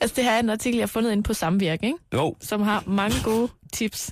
[0.01, 1.97] Altså, det her er en artikel, jeg har fundet inde på Samvirke, ikke?
[2.13, 4.11] Jo, som har mange gode tips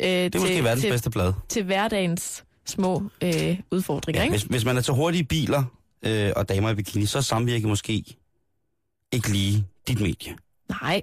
[0.00, 1.32] øh, det er måske til, verdens til, bedste blad.
[1.48, 4.22] til hverdagens små øh, udfordringer.
[4.22, 4.32] Ikke?
[4.32, 5.64] Hvis, hvis man er til hurtige biler
[6.02, 8.04] øh, og damer i bikini, så er samvirke måske
[9.12, 10.36] ikke lige dit medie.
[10.82, 11.02] Nej,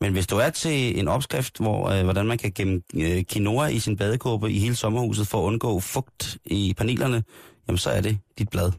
[0.00, 3.66] Men hvis du er til en opskrift, hvor øh, hvordan man kan gemme øh, quinoa
[3.66, 7.24] i sin badekåbe i hele sommerhuset for at undgå fugt i panelerne,
[7.68, 8.72] jamen så er det dit blad.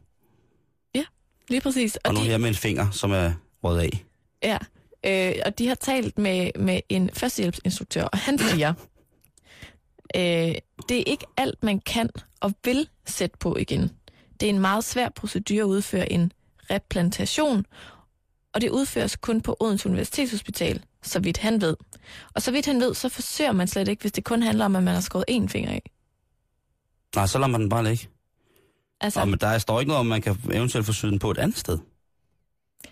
[1.49, 1.95] lige præcis.
[1.95, 3.31] Og Og nu de, her med en finger, som er
[3.63, 4.05] rød af.
[4.43, 4.57] ja,
[5.05, 8.73] øh, og de har talt med, med en førstehjælpsinstruktør, og han siger,
[10.15, 10.21] øh,
[10.89, 12.09] det er ikke alt, man kan
[12.41, 13.91] og vil sætte på igen.
[14.39, 16.31] Det er en meget svær procedure at udføre en
[16.71, 17.65] replantation,
[18.53, 21.75] og det udføres kun på Odense Universitetshospital, så vidt han ved.
[22.35, 24.75] Og så vidt han ved, så forsøger man slet ikke, hvis det kun handler om,
[24.75, 25.91] at man har skåret én finger af.
[27.15, 28.07] Nej, så lader man den bare ligge.
[29.01, 31.31] Altså, Og men der står ikke noget om, man kan eventuelt få syet den på
[31.31, 31.77] et andet sted.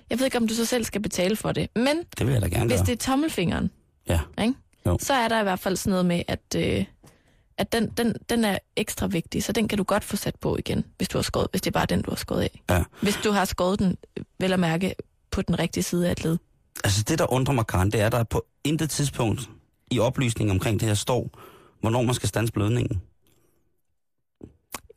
[0.09, 2.41] Jeg ved ikke, om du så selv skal betale for det, men Det vil jeg
[2.41, 2.85] da gerne hvis gøre.
[2.85, 3.71] det er tommelfingeren,
[4.09, 4.19] Ja.
[4.41, 4.53] ikke?
[4.85, 4.97] Jo.
[5.01, 6.85] så er der i hvert fald sådan noget med, at, øh,
[7.57, 10.57] at den, den, den er ekstra vigtig, så den kan du godt få sat på
[10.57, 12.61] igen, hvis, du har skåret, hvis det er bare den, du har skåret af.
[12.69, 12.83] Ja.
[13.01, 13.97] Hvis du har skåret den,
[14.39, 14.95] vel at mærke,
[15.31, 16.37] på den rigtige side af et led.
[16.83, 19.49] Altså det, der undrer mig, Karen, det er, at der på intet tidspunkt
[19.91, 21.29] i oplysningen omkring det her står,
[21.81, 23.01] hvornår man skal stands blødningen.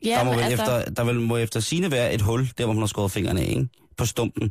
[0.05, 2.65] Ja, der, må vel altså, efter, der vil, må efter sine være et hul, der
[2.65, 3.67] hvor man har skåret fingrene af, ikke?
[3.97, 4.43] På stumpen.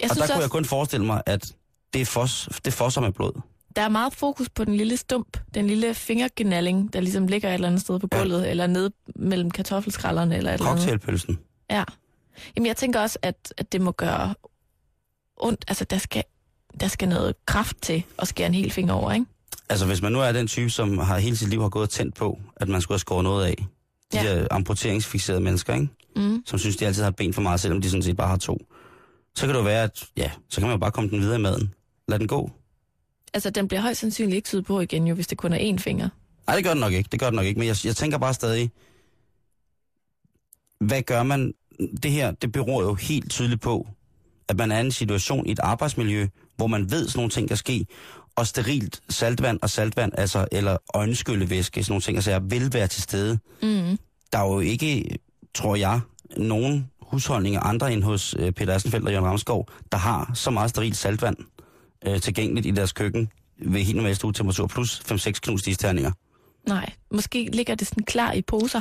[0.00, 1.52] jeg og der kunne også, jeg kun forestille mig, at
[1.92, 3.40] det er fos, det fosser med blod.
[3.76, 7.54] Der er meget fokus på den lille stump, den lille fingergenalling, der ligesom ligger et
[7.54, 8.18] eller andet sted på Ja.
[8.18, 10.82] gulvet, eller nede mellem kartoffelskrallerne, eller et eller andet.
[10.82, 11.38] Cocktailpølsen.
[11.70, 11.84] Ja.
[12.56, 14.34] Jamen, jeg tænker også, at, at det må gøre
[15.36, 15.64] ondt.
[15.68, 16.22] Altså, der skal,
[16.80, 19.26] der skal noget kraft til at skære en hel finger over, ikke?
[19.68, 21.90] Altså hvis man nu er den type, som har hele sit liv har gået og
[21.90, 23.56] tændt på, at man skulle have skåret noget af.
[24.12, 24.22] De Ja.
[24.24, 24.40] ja.
[24.40, 25.88] der amputeringsfixerede mennesker, ikke?
[26.16, 26.42] Mm.
[26.46, 28.36] som synes, de altid har et ben for meget, selvom de sådan set bare har
[28.36, 28.58] to.
[29.36, 31.38] Så kan det jo være, at ja, så kan man jo bare komme den videre
[31.38, 31.74] i maden.
[32.08, 32.50] Lad den gå.
[33.36, 35.78] Altså, den bliver højst sandsynligt ikke syet på igen, jo, hvis det kun er én
[35.78, 36.08] finger.
[36.46, 37.08] Nej, det gør den nok ikke.
[37.12, 37.58] Det gør den nok ikke.
[37.58, 38.70] Men jeg, jeg tænker bare stadig,
[40.80, 41.54] hvad gør man?
[42.02, 43.88] Det her, det beror jo helt tydeligt på,
[44.48, 46.26] at man er i en situation i et arbejdsmiljø,
[46.56, 47.86] hvor man ved, sådan nogle ting kan ske,
[48.36, 52.86] og sterilt saltvand og saltvand, altså, eller øjenskyllevæske, sådan nogle ting, altså, jeg vil være
[52.86, 53.38] til stede.
[53.62, 53.98] Mm.
[54.32, 55.18] Der er jo ikke,
[55.54, 56.00] tror jeg,
[56.36, 60.70] nogen husholdninger andre end hos øh, Peter Assenfeldt og Jørgen Ramskov, der har så meget
[60.70, 61.36] sterilt saltvand
[62.08, 63.28] øh, tilgængeligt i deres køkken
[63.58, 66.12] ved helt normal stuetemperatur, plus 5-6 knuste isterninger.
[66.68, 68.80] Nej, måske ligger det sådan klar i poser.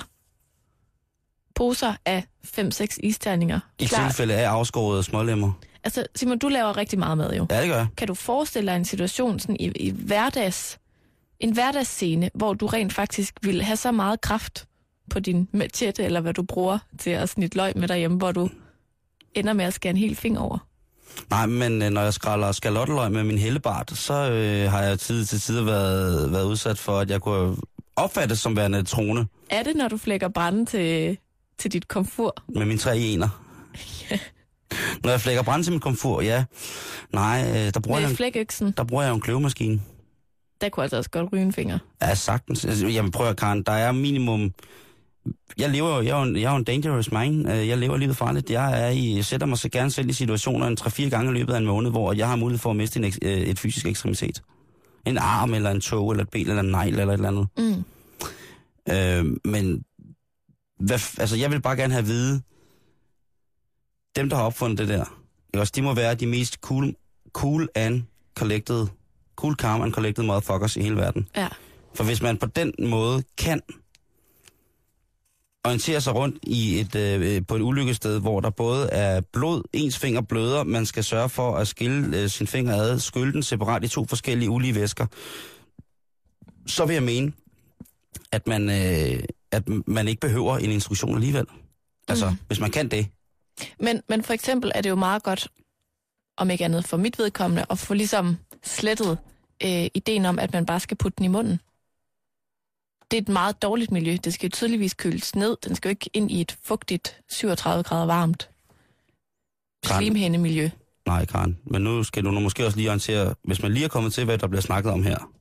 [1.55, 3.59] Poser af 5-6 isterninger.
[3.79, 4.07] I Klar.
[4.07, 5.51] tilfælde af afskårede smålemmer.
[5.83, 7.45] Altså, Simon, du laver rigtig meget mad jo.
[7.49, 7.87] Ja, det gør jeg.
[7.97, 10.79] Kan du forestille dig en situation sådan i, i hverdags,
[11.39, 14.67] en hverdagsscene, hvor du rent faktisk vil have så meget kraft
[15.09, 18.49] på din machete, eller hvad du bruger til at snitte løg med derhjemme, hvor du
[19.33, 20.67] ender med at skære en hel finger over?
[21.29, 25.25] Nej, men øh, når jeg skræller skalotteløg med min hellebart, så øh, har jeg tid
[25.25, 27.55] til tid været, været udsat for, at jeg kunne
[27.95, 31.17] opfattes som værende trone Er det, når du flækker brænde til,
[31.57, 32.35] til dit komfur?
[32.47, 33.41] med mine tre ener.
[35.03, 36.43] Når jeg flækker brænde til mit komfur, ja.
[37.13, 39.81] Nej, øh, der bruger, jeg, Med en- flækøksen, der bruger jeg en kløvemaskine.
[40.61, 41.79] der kunne altså også godt ryge en finger.
[42.01, 42.65] Ja, sagtens.
[42.65, 44.51] Altså, Jamen prøv at Karen, der er minimum...
[45.57, 47.49] Jeg lever jo, jeg er jo en, jeg er en dangerous mind.
[47.51, 48.49] Øh, Jeg lever livet farligt.
[48.49, 51.53] Jeg, er i, sætter mig så gerne selv i situationer en 3-4 gange i løbet
[51.53, 54.41] af en måned, hvor jeg har mulighed for at miste en, øh, et fysisk ekstremitet.
[55.05, 57.47] En arm, eller en tog, eller et ben, eller en negl, eller et eller andet.
[57.57, 57.83] Mm.
[58.93, 59.83] Øh, men
[60.79, 62.41] hvad, altså, jeg vil bare gerne have at vide,
[64.15, 65.05] dem, der har opfundet det der,
[65.59, 66.95] også, de må være de mest cool,
[67.33, 68.03] cool and
[68.37, 68.87] collected,
[69.35, 71.27] cool, calm and collected motherfuckers i hele verden.
[71.35, 71.47] Ja.
[71.95, 73.61] For hvis man på den måde kan
[75.65, 79.97] orientere sig rundt i et, øh, på et ulykkested, hvor der både er blod, ens
[79.99, 83.83] finger bløder, man skal sørge for at skille øh, sin finger ad, skylde den separat
[83.83, 85.05] i to forskellige ulige væsker,
[86.67, 87.33] så vil jeg mene,
[88.31, 91.45] at man, øh, at man ikke behøver en instruktion alligevel.
[92.07, 92.35] Altså, mm.
[92.47, 93.07] hvis man kan det.
[93.79, 95.47] Men, men for eksempel er det jo meget godt,
[96.37, 99.17] om ikke andet for mit vedkommende, at få ligesom slettet
[99.63, 101.59] øh, ideen om, at man bare skal putte den i munden.
[103.15, 104.17] Det er et meget dårligt miljø.
[104.23, 105.57] Det skal jo tydeligvis køles ned.
[105.65, 108.49] Den skal jo ikke ind i et fugtigt 37 grader varmt
[109.85, 110.69] slimhændemiljø.
[111.07, 111.57] Nej, Karen.
[111.65, 114.25] Men nu skal du nu måske også lige orientere, hvis man lige er kommet til,
[114.25, 115.31] hvad der bliver snakket om her.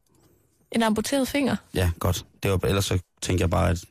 [0.73, 1.57] En amputeret finger.
[1.75, 2.27] Ja, godt.
[2.43, 3.85] Det var, ellers så tænker jeg bare, at,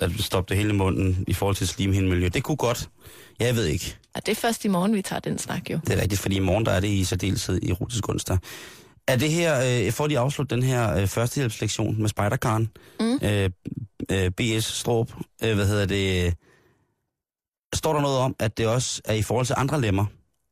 [0.00, 2.28] at stoppe det hele i munden i forhold til slimhindemiljø.
[2.28, 2.88] Det kunne godt.
[3.40, 3.96] Jeg ved ikke.
[4.14, 5.80] Og det er først i morgen, vi tager den snak jo.
[5.86, 8.38] Det er rigtigt, fordi i morgen der er det i særdeleshed i erotisk onsdag.
[9.08, 13.18] Er det her, øh, for de afslutte den her øh, førstehjælpslektion med spejderkaren, Mm.
[13.22, 13.50] øh,
[14.10, 15.12] øh, BS Strup,
[15.44, 16.32] øh, hvad hedder det, øh,
[17.74, 20.06] står der noget om, at det også er i forhold til andre lemmer,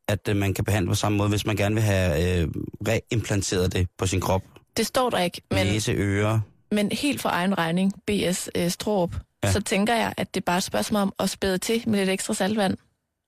[0.08, 2.48] at øh, man kan behandle på samme måde, hvis man gerne vil have øh,
[2.88, 4.42] reimplanteret det på sin krop,
[4.76, 6.40] Det står der ikke, men, næse, ører.
[6.70, 9.52] men helt for egen regning, BS øh, Stråb, Ja.
[9.52, 12.10] så tænker jeg, at det bare er et spørgsmål om at spæde til med lidt
[12.10, 12.76] ekstra saltvand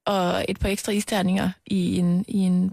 [0.07, 2.73] og et par ekstra isterninger i en, i en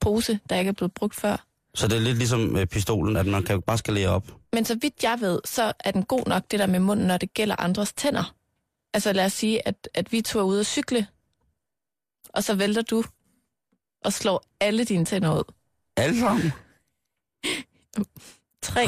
[0.00, 1.46] pose, der ikke er blevet brugt før.
[1.74, 4.24] Så det er lidt ligesom øh, pistolen, at man kan bare skalere op.
[4.52, 7.16] Men så vidt jeg ved, så er den god nok, det der med munden, når
[7.16, 8.34] det gælder andres tænder.
[8.94, 11.06] Altså lad os sige, at, at vi to er ude at cykle,
[12.28, 13.04] og så vælter du
[14.04, 15.52] og slår alle dine tænder ud.
[15.96, 16.52] Alle sammen.
[18.62, 18.84] Tre,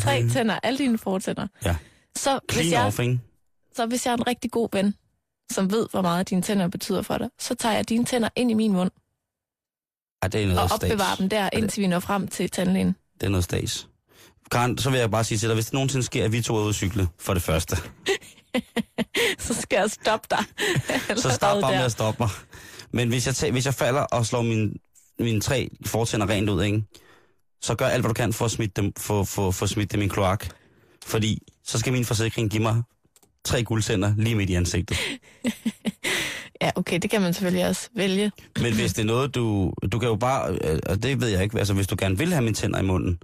[0.00, 1.46] tre tænder, alle dine fortænder.
[1.64, 1.76] Ja.
[2.16, 2.92] Så hvis, jeg,
[3.76, 4.94] så hvis jeg er en rigtig god ven,
[5.50, 8.50] som ved, hvor meget dine tænder betyder for dig, så tager jeg dine tænder ind
[8.50, 8.90] i min mund
[10.22, 12.96] Ja, det er noget og opbevarer dem der, indtil vi når frem til tandlægen.
[13.20, 13.88] Det er noget stas.
[14.50, 16.56] Karen, så vil jeg bare sige til dig, hvis det nogensinde sker, at vi to
[16.56, 17.76] er ude at cykle, for det første,
[19.38, 20.44] Så skal jeg stoppe dig.
[21.18, 22.30] så Allerede bare med at stoppe mig.
[22.90, 24.70] Men hvis jeg, tager, hvis jeg falder og slår mine,
[25.18, 26.82] mine tre fortænder rent ud, ikke?
[27.62, 29.92] så gør alt, hvad du kan for at smitte dem, for, for, for at smitte
[29.92, 30.48] dem i en kloak.
[31.06, 32.82] Fordi så skal min forsikring give mig
[33.44, 34.96] tre guldtænder lige midt i ansigtet.
[36.62, 38.32] Ja, okay, det kan man selvfølgelig også vælge.
[38.60, 39.72] Men hvis det er noget, du...
[39.92, 40.58] Du kan jo bare...
[40.64, 41.58] øh, Og det ved jeg ikke.
[41.58, 43.18] Altså, hvis du gerne vil have mine tænder i munden,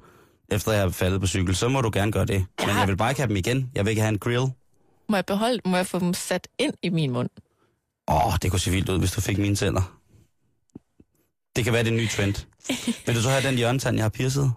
[0.49, 2.47] efter jeg er faldet på cykel, så må du gerne gøre det.
[2.61, 2.75] Men Ja.
[2.79, 3.71] jeg vil bare ikke have dem igen.
[3.75, 4.47] Jeg vil ikke have en grill.
[5.09, 7.31] Må jeg beholde, må jeg få dem sat ind i min mund?
[8.09, 9.99] Åh, oh, det kunne se vildt ud, hvis du fik mine tænder.
[11.57, 12.35] Det kan være det er en ny trend.
[13.07, 14.53] Vil du så have den hjørnetand, jeg har piercet?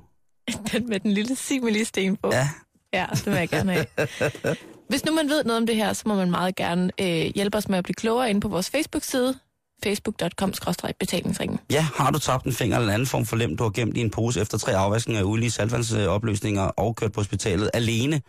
[0.72, 2.30] Den med den lille simili-sten på.
[2.34, 2.50] Ja.
[2.94, 3.86] Ja, det vil jeg gerne have.
[4.90, 7.58] Hvis nu man ved noget om det her, så må man meget gerne øh, hjælpe
[7.58, 9.36] os med at blive klogere inde på vores Facebook-side,
[9.84, 11.60] facebook.com-betalingsringen.
[11.72, 13.98] Ja, har du tabt en finger eller en anden form for lem, du har gemt
[13.98, 18.22] i en pose efter tre afvaskninger af ulige saltvandsopløsninger og kørt på hospitalet alene,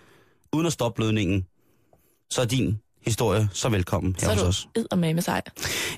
[0.53, 1.47] uden at stoppe blødningen,
[2.31, 4.69] så er din historie så velkommen her Så er hos du os.
[4.75, 5.43] eddermame med sig.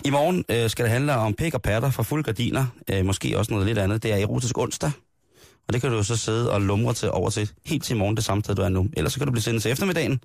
[0.05, 3.39] I morgen øh, skal det handle om pæk og patter fra fuld gardiner, øh, måske
[3.39, 4.03] også noget lidt andet.
[4.03, 4.91] Det er erotisk onsdag,
[5.71, 7.99] og det kan du jo så sidde og lumre til over til helt til i
[7.99, 8.89] morgen det samme sted, du er nu.
[8.97, 10.21] Ellers så kan du blive sendt til eftermiddagen.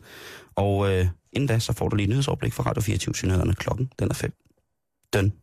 [0.56, 3.92] Og øh, inden da, så får du lige nyhedsoverblik fra Radio 24 nyhederne klokken.
[4.00, 4.34] Den er 5.
[5.14, 5.34] Døn.